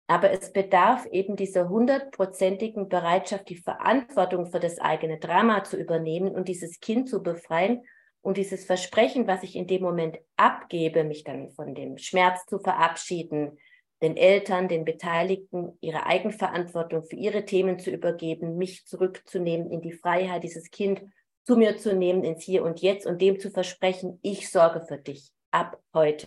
[0.07, 6.33] Aber es bedarf eben dieser hundertprozentigen Bereitschaft, die Verantwortung für das eigene Drama zu übernehmen
[6.33, 7.83] und dieses Kind zu befreien
[8.21, 12.59] und dieses Versprechen, was ich in dem Moment abgebe, mich dann von dem Schmerz zu
[12.59, 13.59] verabschieden,
[14.03, 19.93] den Eltern, den Beteiligten ihre Eigenverantwortung für ihre Themen zu übergeben, mich zurückzunehmen in die
[19.93, 21.03] Freiheit, dieses Kind
[21.47, 24.99] zu mir zu nehmen ins Hier und Jetzt und dem zu versprechen, ich sorge für
[24.99, 26.27] dich ab heute.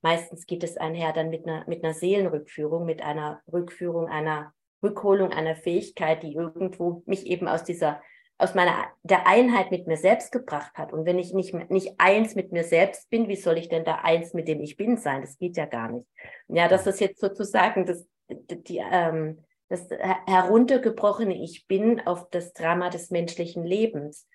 [0.00, 5.32] Meistens geht es einher dann mit einer, mit einer Seelenrückführung, mit einer Rückführung, einer Rückholung
[5.32, 8.02] einer Fähigkeit, die irgendwo mich eben aus dieser,
[8.38, 10.92] aus meiner, der Einheit mit mir selbst gebracht hat.
[10.92, 13.96] Und wenn ich nicht, nicht eins mit mir selbst bin, wie soll ich denn da
[13.96, 15.20] eins mit dem ich bin sein?
[15.20, 16.06] Das geht ja gar nicht.
[16.48, 22.88] Ja, das ist jetzt sozusagen das, die, ähm, das heruntergebrochene Ich bin auf das Drama
[22.90, 24.26] des menschlichen Lebens.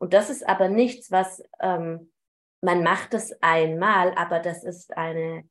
[0.00, 2.10] Und das ist aber nichts, was ähm,
[2.62, 5.44] man macht es einmal, aber das ist eine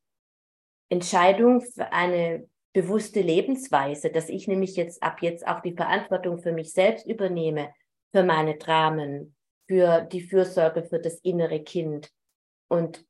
[0.89, 6.52] Entscheidung für eine bewusste Lebensweise, dass ich nämlich jetzt ab jetzt auch die Verantwortung für
[6.52, 7.74] mich selbst übernehme,
[8.12, 9.36] für meine Dramen,
[9.68, 12.12] für die Fürsorge für das innere Kind.
[12.68, 13.06] Und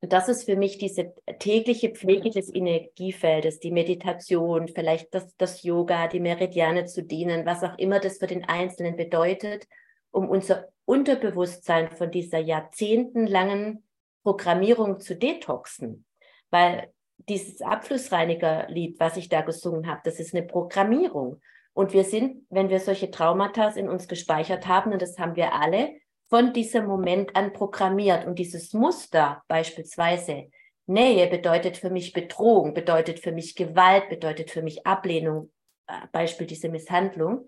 [0.00, 6.08] das ist für mich diese tägliche Pflege des Energiefeldes, die Meditation, vielleicht das, das Yoga,
[6.08, 9.66] die Meridiane zu dienen, was auch immer das für den Einzelnen bedeutet,
[10.14, 13.84] um unser Unterbewusstsein von dieser jahrzehntelangen
[14.22, 16.04] Programmierung zu detoxen.
[16.50, 16.92] Weil
[17.28, 21.40] dieses Abflussreinigerlied, was ich da gesungen habe, das ist eine Programmierung.
[21.72, 25.52] Und wir sind, wenn wir solche Traumata in uns gespeichert haben, und das haben wir
[25.52, 25.90] alle,
[26.28, 28.24] von diesem Moment an programmiert.
[28.26, 30.50] Und dieses Muster beispielsweise,
[30.86, 35.50] Nähe bedeutet für mich Bedrohung, bedeutet für mich Gewalt, bedeutet für mich Ablehnung,
[35.86, 37.46] äh, Beispiel diese Misshandlung.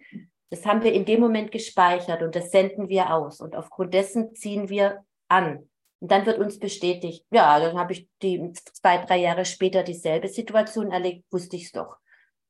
[0.51, 3.41] Das haben wir in dem Moment gespeichert und das senden wir aus.
[3.41, 5.69] Und aufgrund dessen ziehen wir an.
[6.01, 10.29] Und dann wird uns bestätigt, ja, dann habe ich die zwei, drei Jahre später dieselbe
[10.29, 11.97] Situation erlebt, wusste ich es doch.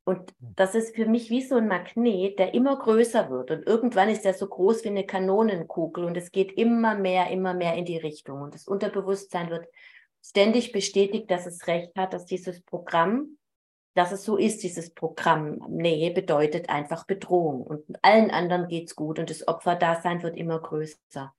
[0.03, 3.51] Und das ist für mich wie so ein Magnet, der immer größer wird.
[3.51, 7.53] Und irgendwann ist er so groß wie eine Kanonenkugel und es geht immer mehr, immer
[7.53, 8.41] mehr in die Richtung.
[8.41, 9.67] Und das Unterbewusstsein wird
[10.23, 13.37] ständig bestätigt, dass es recht hat, dass dieses Programm
[13.97, 15.59] dass es so ist, dieses Programm.
[15.69, 21.33] Nähe bedeutet einfach Bedrohung und allen anderen geht's gut und das Opferdasein wird immer größer.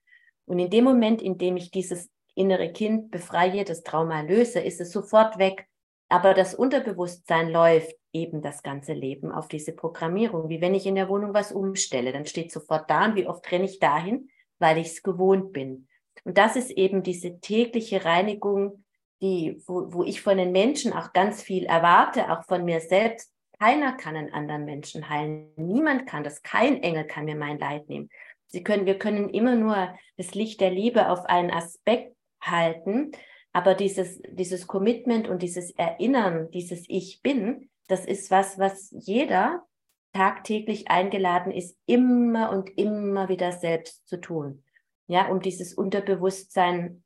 [0.47, 4.81] Und in dem Moment, in dem ich dieses innere Kind befreie, das Trauma löse, ist
[4.81, 5.67] es sofort weg.
[6.09, 10.49] Aber das Unterbewusstsein läuft eben das ganze Leben auf diese Programmierung.
[10.49, 13.51] Wie wenn ich in der Wohnung was umstelle, dann steht sofort da und wie oft
[13.53, 15.87] renne ich dahin, weil ich es gewohnt bin.
[16.25, 18.85] Und das ist eben diese tägliche Reinigung
[19.21, 23.33] die, wo, wo ich von den Menschen auch ganz viel erwarte, auch von mir selbst.
[23.59, 25.53] Keiner kann einen anderen Menschen heilen.
[25.57, 26.43] Niemand kann das.
[26.43, 28.09] Kein Engel kann mir mein Leid nehmen.
[28.47, 33.13] Sie können, wir können immer nur das Licht der Liebe auf einen Aspekt halten,
[33.53, 39.67] aber dieses, dieses Commitment und dieses Erinnern, dieses Ich bin, das ist was, was jeder
[40.13, 44.63] tagtäglich eingeladen ist, immer und immer wieder selbst zu tun.
[45.07, 47.03] Ja, um dieses Unterbewusstsein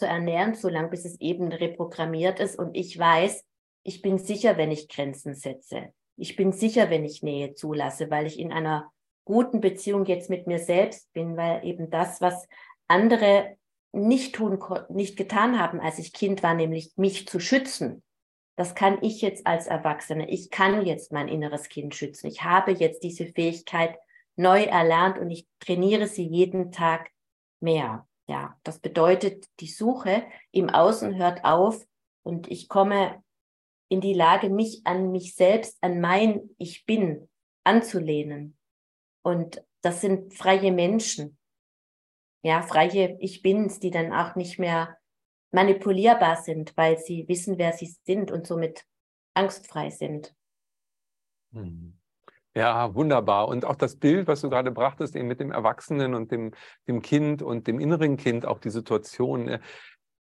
[0.00, 3.44] zu ernähren, solange bis es eben reprogrammiert ist und ich weiß,
[3.82, 5.92] ich bin sicher, wenn ich Grenzen setze.
[6.16, 8.90] ich bin sicher, wenn ich Nähe zulasse, weil ich in einer
[9.24, 12.46] guten Beziehung jetzt mit mir selbst bin, weil eben das, was
[12.88, 13.56] andere
[13.92, 18.02] nicht tun, nicht getan haben, als ich Kind war, nämlich mich zu schützen.
[18.56, 20.28] Das kann ich jetzt als Erwachsene.
[20.28, 22.26] Ich kann jetzt mein inneres Kind schützen.
[22.26, 23.96] Ich habe jetzt diese Fähigkeit
[24.36, 27.10] neu erlernt und ich trainiere sie jeden Tag
[27.60, 28.06] mehr.
[28.30, 30.22] Ja, das bedeutet, die Suche
[30.52, 31.84] im Außen hört auf
[32.22, 33.24] und ich komme
[33.88, 37.28] in die Lage, mich an mich selbst, an mein Ich bin
[37.64, 38.56] anzulehnen.
[39.22, 41.38] Und das sind freie Menschen.
[42.44, 44.96] Ja, freie Ich Bins, die dann auch nicht mehr
[45.50, 48.86] manipulierbar sind, weil sie wissen, wer sie sind und somit
[49.34, 50.36] angstfrei sind.
[51.52, 51.99] Hm.
[52.60, 53.48] Ja, wunderbar.
[53.48, 56.52] Und auch das Bild, was du gerade brachtest, eben mit dem Erwachsenen und dem,
[56.86, 59.48] dem Kind und dem inneren Kind, auch die Situation.
[59.48, 59.60] Äh,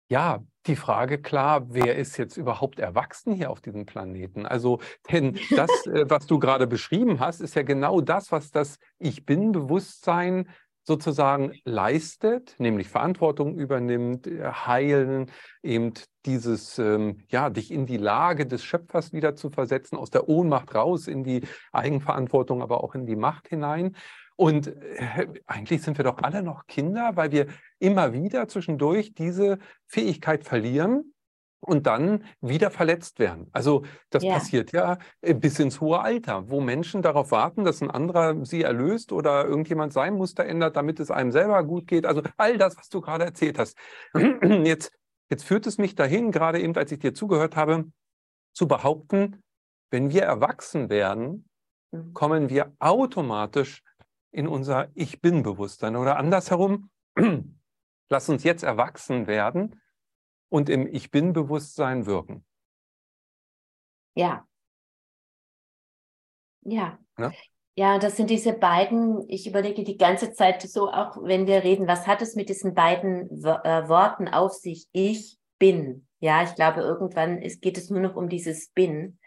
[0.09, 4.45] ja, die Frage klar, wer ist jetzt überhaupt erwachsen hier auf diesem Planeten?
[4.45, 8.77] Also, denn das, äh, was du gerade beschrieben hast, ist ja genau das, was das
[8.99, 10.49] Ich bin-Bewusstsein
[10.87, 15.29] sozusagen leistet, nämlich Verantwortung übernimmt, äh, heilen,
[15.61, 15.91] eben
[16.25, 20.73] dieses, ähm, ja, dich in die Lage des Schöpfers wieder zu versetzen, aus der Ohnmacht
[20.73, 21.41] raus in die
[21.73, 23.97] Eigenverantwortung, aber auch in die Macht hinein.
[24.37, 27.47] Und äh, eigentlich sind wir doch alle noch Kinder, weil wir
[27.79, 29.57] immer wieder zwischendurch diese
[29.87, 31.13] Fähigkeit verlieren
[31.59, 33.47] und dann wieder verletzt werden.
[33.51, 34.33] Also das ja.
[34.33, 38.61] passiert ja äh, bis ins hohe Alter, wo Menschen darauf warten, dass ein anderer sie
[38.61, 42.05] erlöst oder irgendjemand sein Muster ändert, damit es einem selber gut geht.
[42.05, 43.77] Also all das, was du gerade erzählt hast.
[44.67, 44.91] Jetzt,
[45.29, 47.85] jetzt führt es mich dahin, gerade eben, als ich dir zugehört habe,
[48.53, 49.43] zu behaupten,
[49.91, 51.49] wenn wir erwachsen werden,
[51.91, 52.13] mhm.
[52.13, 53.83] kommen wir automatisch
[54.31, 55.95] in unser Ich bin-Bewusstsein.
[55.95, 56.89] Oder andersherum,
[58.09, 59.79] lass uns jetzt erwachsen werden
[60.49, 62.45] und im Ich bin-Bewusstsein wirken.
[64.15, 64.47] Ja.
[66.61, 66.99] Ja.
[67.17, 67.31] ja.
[67.79, 71.87] Ja, das sind diese beiden, ich überlege die ganze Zeit so, auch wenn wir reden,
[71.87, 74.87] was hat es mit diesen beiden äh, Worten auf sich?
[74.93, 76.07] Ich bin.
[76.19, 79.19] Ja, ich glaube, irgendwann ist, geht es nur noch um dieses Bin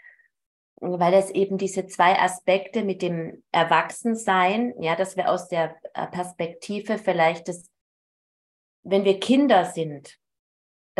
[0.81, 6.07] weil es eben diese zwei Aspekte mit dem Erwachsensein, ja, dass wir aus der äh,
[6.07, 7.71] Perspektive vielleicht das,
[8.83, 10.17] wenn wir Kinder sind,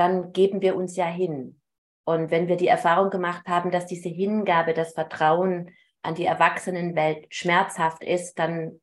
[0.01, 1.61] dann geben wir uns ja hin.
[2.05, 5.71] Und wenn wir die Erfahrung gemacht haben, dass diese Hingabe, das Vertrauen
[6.03, 8.81] an die Erwachsenenwelt schmerzhaft ist, dann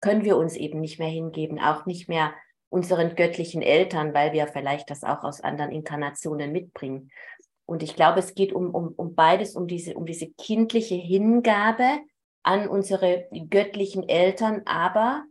[0.00, 2.32] können wir uns eben nicht mehr hingeben, auch nicht mehr
[2.68, 7.10] unseren göttlichen Eltern, weil wir vielleicht das auch aus anderen Inkarnationen mitbringen.
[7.66, 11.98] Und ich glaube, es geht um, um, um beides, um diese, um diese kindliche Hingabe
[12.44, 15.24] an unsere göttlichen Eltern, aber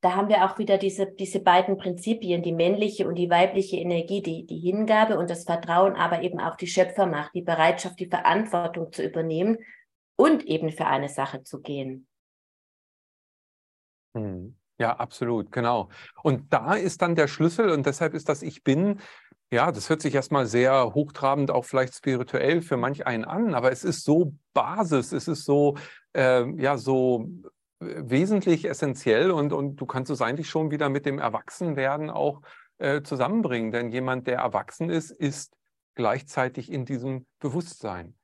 [0.00, 4.22] da haben wir auch wieder diese, diese beiden Prinzipien, die männliche und die weibliche Energie,
[4.22, 8.92] die, die Hingabe und das Vertrauen, aber eben auch die Schöpfermacht, die Bereitschaft, die Verantwortung
[8.92, 9.58] zu übernehmen
[10.16, 12.06] und eben für eine Sache zu gehen.
[14.16, 14.56] Hm.
[14.78, 15.90] Ja, absolut, genau.
[16.22, 18.98] Und da ist dann der Schlüssel und deshalb ist das Ich bin
[19.52, 23.72] ja, das hört sich erstmal sehr hochtrabend, auch vielleicht spirituell für manch einen an, aber
[23.72, 25.76] es ist so Basis, es ist so,
[26.12, 27.28] äh, ja, so
[27.80, 32.42] wesentlich essentiell und, und du kannst es eigentlich schon wieder mit dem Erwachsenwerden auch
[32.78, 33.72] äh, zusammenbringen.
[33.72, 35.56] Denn jemand, der erwachsen ist, ist
[35.94, 38.14] gleichzeitig in diesem Bewusstsein.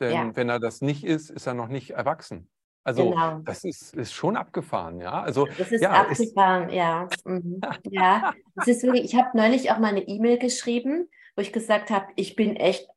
[0.00, 0.36] Denn ja.
[0.36, 2.48] wenn er das nicht ist, ist er noch nicht erwachsen.
[2.82, 3.40] Also genau.
[3.40, 5.20] das ist, ist schon abgefahren, ja.
[5.22, 6.74] Also das ist ja, abgefahren, ist...
[6.74, 7.08] ja.
[7.24, 7.60] Mhm.
[7.90, 9.04] ja, es ist wirklich.
[9.04, 12.88] Ich habe neulich auch mal eine E-Mail geschrieben, wo ich gesagt habe, ich bin echt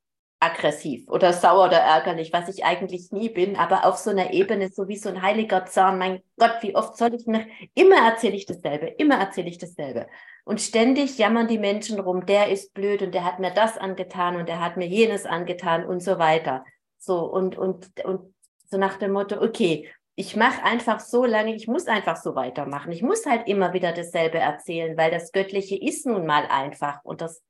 [0.44, 4.70] aggressiv oder sauer oder ärgerlich, was ich eigentlich nie bin, aber auf so einer Ebene,
[4.70, 5.98] so wie so ein heiliger Zahn.
[5.98, 7.42] Mein Gott, wie oft soll ich noch?
[7.74, 10.08] Immer erzähle ich dasselbe, immer erzähle ich dasselbe.
[10.44, 14.36] Und ständig jammern die Menschen rum, der ist blöd und der hat mir das angetan
[14.36, 16.66] und der hat mir jenes angetan und so weiter.
[16.98, 18.34] So und und und
[18.70, 22.92] so nach dem Motto, okay, ich mache einfach so lange, ich muss einfach so weitermachen.
[22.92, 27.04] Ich muss halt immer wieder dasselbe erzählen, weil das Göttliche ist nun mal einfach.
[27.04, 27.42] Und das,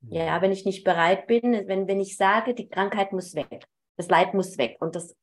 [0.00, 3.66] Ja, wenn ich nicht bereit bin, wenn, wenn ich sage, die Krankheit muss weg,
[3.96, 4.76] das Leid muss weg.
[4.80, 5.16] Und das,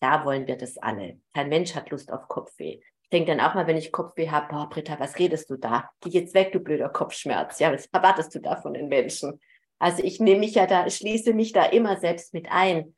[0.00, 1.20] da wollen wir das alle.
[1.34, 2.80] Kein Mensch hat Lust auf Kopfweh.
[3.02, 5.88] Ich denke dann auch mal, wenn ich Kopfweh habe, boah, Britta, was redest du da?
[6.00, 7.58] Geh jetzt weg, du blöder Kopfschmerz.
[7.60, 9.40] Ja, was erwartest du da von den Menschen?
[9.78, 12.96] Also ich nehme mich ja da, schließe mich da immer selbst mit ein.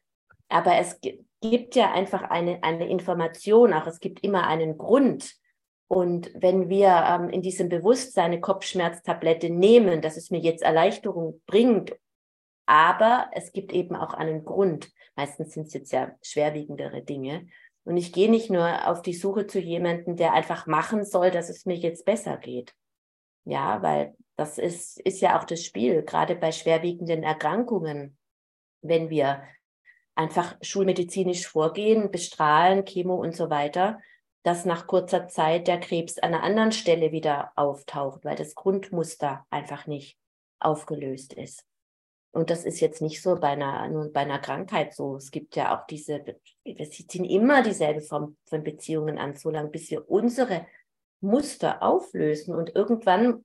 [0.49, 0.99] Aber es
[1.41, 5.35] gibt ja einfach eine, eine Information, auch es gibt immer einen Grund.
[5.89, 11.41] Und wenn wir ähm, in diesem Bewusstsein eine Kopfschmerztablette nehmen, dass es mir jetzt Erleichterung
[11.47, 11.97] bringt,
[12.67, 14.91] aber es gibt eben auch einen Grund.
[15.19, 17.49] Meistens sind es jetzt ja schwerwiegendere Dinge.
[17.83, 21.49] Und ich gehe nicht nur auf die Suche zu jemandem, der einfach machen soll, dass
[21.49, 22.73] es mir jetzt besser geht.
[23.45, 28.17] Ja, weil das ist, ist ja auch das Spiel, gerade bei schwerwiegenden Erkrankungen.
[28.81, 29.43] Wenn wir
[30.15, 33.99] einfach schulmedizinisch vorgehen, bestrahlen, Chemo und so weiter,
[34.45, 39.45] dass nach kurzer Zeit der Krebs an einer anderen Stelle wieder auftaucht, weil das Grundmuster
[39.51, 40.17] einfach nicht
[40.61, 41.68] aufgelöst ist.
[42.31, 45.17] Und das ist jetzt nicht so bei einer, nur bei einer Krankheit so.
[45.17, 46.23] Es gibt ja auch diese,
[46.65, 50.67] wir ziehen immer dieselbe Form von Beziehungen an, so lange, bis wir unsere
[51.21, 52.55] Muster auflösen.
[52.55, 53.45] Und irgendwann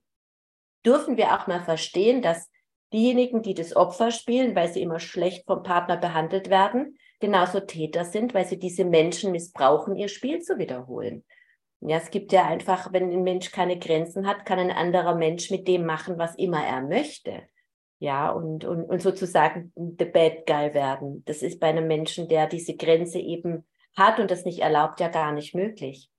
[0.85, 2.49] dürfen wir auch mal verstehen, dass
[2.91, 8.03] diejenigen, die das Opfer spielen, weil sie immer schlecht vom Partner behandelt werden, genauso Täter
[8.03, 11.23] sind, weil sie diese Menschen missbrauchen, ihr Spiel zu wiederholen.
[11.79, 15.49] Ja, es gibt ja einfach, wenn ein Mensch keine Grenzen hat, kann ein anderer Mensch
[15.51, 17.43] mit dem machen, was immer er möchte
[17.99, 21.23] ja, und, und, und sozusagen the bad guy werden.
[21.25, 23.65] Das ist bei einem Menschen, der diese Grenze eben
[23.95, 26.09] hat und das nicht erlaubt, ja gar nicht möglich.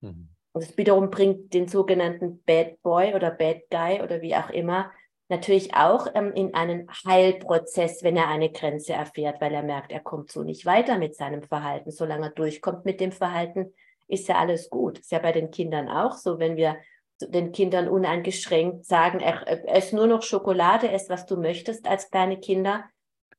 [0.00, 0.28] Mhm.
[0.52, 4.90] Und das wiederum bringt den sogenannten Bad Boy oder Bad Guy oder wie auch immer
[5.28, 10.00] natürlich auch ähm, in einen Heilprozess, wenn er eine Grenze erfährt, weil er merkt, er
[10.00, 11.90] kommt so nicht weiter mit seinem Verhalten.
[11.90, 13.72] Solange er durchkommt mit dem Verhalten,
[14.08, 15.00] ist ja alles gut.
[15.00, 16.76] Ist ja bei den Kindern auch so, wenn wir
[17.20, 22.84] den Kindern uneingeschränkt sagen, ess nur noch Schokolade, ess was du möchtest als kleine Kinder,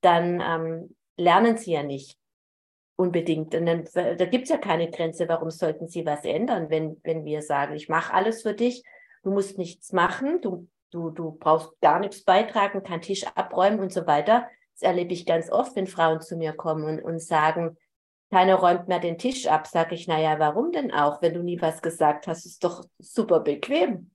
[0.01, 2.17] dann ähm, lernen sie ja nicht
[2.95, 3.53] unbedingt.
[3.55, 7.25] Und dann, da gibt es ja keine Grenze, warum sollten sie was ändern, wenn, wenn
[7.25, 8.83] wir sagen, ich mache alles für dich,
[9.23, 13.93] du musst nichts machen, du, du, du brauchst gar nichts beitragen, keinen Tisch abräumen und
[13.93, 14.47] so weiter.
[14.73, 17.77] Das erlebe ich ganz oft, wenn Frauen zu mir kommen und, und sagen,
[18.29, 21.21] keiner räumt mehr den Tisch ab, sage ich, naja, warum denn auch?
[21.21, 24.11] Wenn du nie was gesagt hast, ist doch super bequem.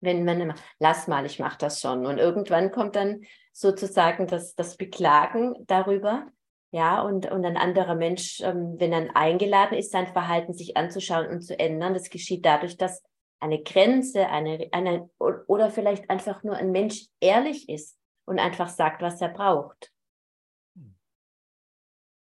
[0.00, 2.06] Wenn man immer, lass mal, ich mache das schon.
[2.06, 3.22] Und irgendwann kommt dann
[3.52, 6.26] sozusagen das, das Beklagen darüber.
[6.70, 11.28] Ja, und, und ein anderer Mensch, ähm, wenn dann eingeladen ist, sein Verhalten sich anzuschauen
[11.28, 13.02] und zu ändern, das geschieht dadurch, dass
[13.38, 19.02] eine Grenze, eine, eine oder vielleicht einfach nur ein Mensch ehrlich ist und einfach sagt,
[19.02, 19.92] was er braucht.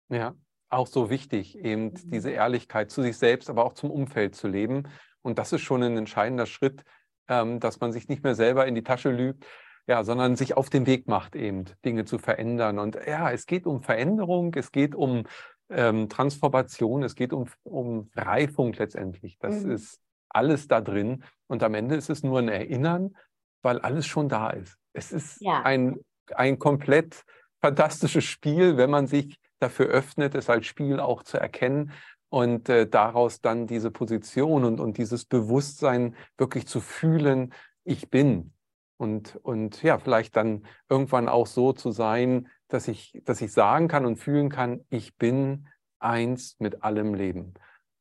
[0.10, 0.36] Ja,
[0.70, 1.93] auch so wichtig, eben mhm.
[2.05, 4.84] diese Ehrlichkeit zu sich selbst, aber auch zum Umfeld zu leben.
[5.22, 6.84] Und das ist schon ein entscheidender Schritt,
[7.28, 9.45] ähm, dass man sich nicht mehr selber in die Tasche lügt,
[9.88, 12.80] ja, sondern sich auf den Weg macht, eben Dinge zu verändern.
[12.80, 15.24] Und ja, es geht um Veränderung, es geht um
[15.70, 19.38] ähm, Transformation, es geht um, um Reifung letztendlich.
[19.39, 19.72] Das mhm.
[19.72, 21.24] ist alles da drin.
[21.47, 23.15] Und am Ende ist es nur ein Erinnern,
[23.61, 24.78] weil alles schon da ist.
[24.93, 25.61] Es ist ja.
[25.61, 25.97] ein,
[26.36, 27.24] ein komplett
[27.61, 31.91] fantastisches Spiel, wenn man sich dafür öffnet, es als Spiel auch zu erkennen
[32.30, 37.53] und äh, daraus dann diese Position und, und dieses Bewusstsein wirklich zu fühlen,
[37.84, 38.53] ich bin.
[38.97, 43.88] Und, und ja, vielleicht dann irgendwann auch so zu sein, dass ich, dass ich sagen
[43.88, 45.68] kann und fühlen kann, ich bin
[45.99, 47.53] eins mit allem Leben.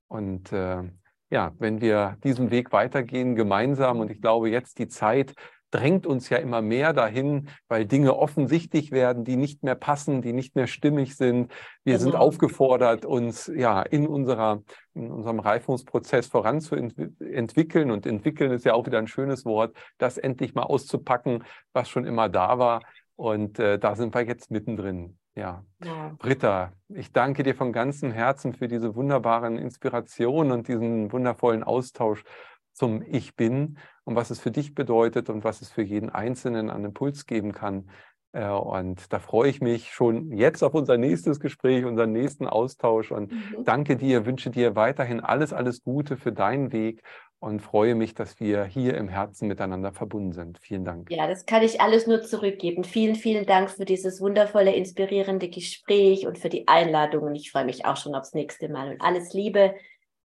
[0.08, 0.82] Und äh,
[1.30, 5.34] ja, wenn wir diesen Weg weitergehen gemeinsam, und ich glaube, jetzt die Zeit
[5.70, 10.32] drängt uns ja immer mehr dahin, weil Dinge offensichtlich werden, die nicht mehr passen, die
[10.32, 11.52] nicht mehr stimmig sind.
[11.84, 12.04] Wir genau.
[12.04, 14.62] sind aufgefordert, uns ja in unserer
[14.94, 20.54] in unserem Reifungsprozess voranzuentwickeln und entwickeln ist ja auch wieder ein schönes Wort, das endlich
[20.54, 21.44] mal auszupacken,
[21.74, 22.80] was schon immer da war.
[23.14, 25.18] Und äh, da sind wir jetzt mittendrin.
[25.34, 25.64] Ja.
[25.84, 26.14] ja.
[26.18, 32.24] Britta, ich danke dir von ganzem Herzen für diese wunderbaren Inspirationen und diesen wundervollen Austausch
[32.76, 36.70] zum Ich Bin und was es für dich bedeutet und was es für jeden Einzelnen
[36.70, 37.90] an Impuls geben kann,
[38.32, 43.10] Äh, und da freue ich mich schon jetzt auf unser nächstes Gespräch, unseren nächsten Austausch
[43.10, 43.64] und mhm.
[43.64, 47.02] danke dir, wünsche dir weiterhin alles, alles Gute für deinen Weg
[47.38, 50.58] und freue mich, dass wir hier im Herzen miteinander verbunden sind.
[50.58, 51.10] Vielen Dank.
[51.10, 52.84] Ja, das kann ich alles nur zurückgeben.
[52.84, 57.24] Vielen, vielen Dank für dieses wundervolle, inspirierende Gespräch und für die Einladung.
[57.24, 58.90] Und ich freue mich auch schon aufs nächste Mal.
[58.90, 59.74] Und alles Liebe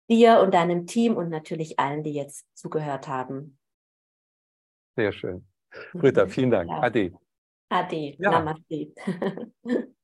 [0.09, 3.57] dir und deinem Team und natürlich allen, die jetzt zugehört haben.
[4.95, 5.45] Sehr schön.
[5.93, 6.29] Britta, mhm.
[6.29, 6.69] vielen Dank.
[6.69, 6.81] Ja.
[6.81, 7.13] Ade.
[7.69, 8.15] Ade.
[8.17, 8.31] Ja.
[8.31, 8.93] Namaste.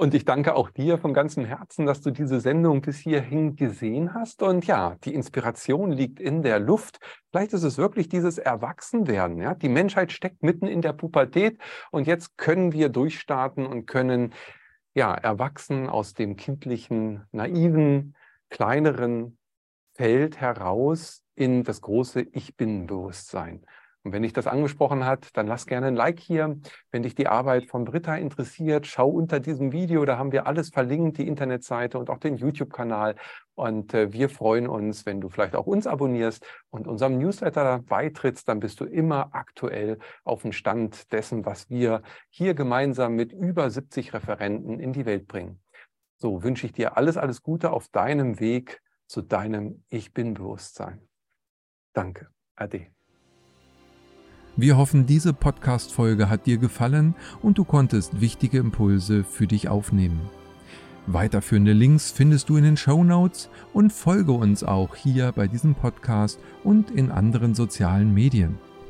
[0.00, 4.14] Und ich danke auch dir von ganzem Herzen, dass du diese Sendung bis hierhin gesehen
[4.14, 4.42] hast.
[4.42, 7.00] Und ja, die Inspiration liegt in der Luft.
[7.30, 9.36] Vielleicht ist es wirklich dieses Erwachsenwerden.
[9.36, 9.54] Ja?
[9.54, 11.58] Die Menschheit steckt mitten in der Pubertät
[11.90, 14.32] und jetzt können wir durchstarten und können
[14.94, 18.16] ja erwachsen aus dem kindlichen, naiven,
[18.50, 19.38] kleineren
[19.94, 23.64] Feld heraus in das große Ich bin-Bewusstsein.
[24.02, 26.58] Und wenn dich das angesprochen hat, dann lass gerne ein Like hier.
[26.90, 30.70] Wenn dich die Arbeit von Britta interessiert, schau unter diesem Video, da haben wir alles
[30.70, 33.16] verlinkt, die Internetseite und auch den YouTube-Kanal.
[33.54, 38.48] Und äh, wir freuen uns, wenn du vielleicht auch uns abonnierst und unserem Newsletter beitrittst,
[38.48, 43.68] dann bist du immer aktuell auf dem Stand dessen, was wir hier gemeinsam mit über
[43.68, 45.60] 70 Referenten in die Welt bringen.
[46.20, 51.00] So wünsche ich dir alles, alles Gute auf deinem Weg zu deinem Ich bin-Bewusstsein.
[51.94, 52.28] Danke.
[52.56, 52.88] Ade.
[54.54, 60.20] Wir hoffen, diese Podcast-Folge hat dir gefallen und du konntest wichtige Impulse für dich aufnehmen.
[61.06, 65.74] Weiterführende Links findest du in den Show Notes und folge uns auch hier bei diesem
[65.74, 68.58] Podcast und in anderen sozialen Medien.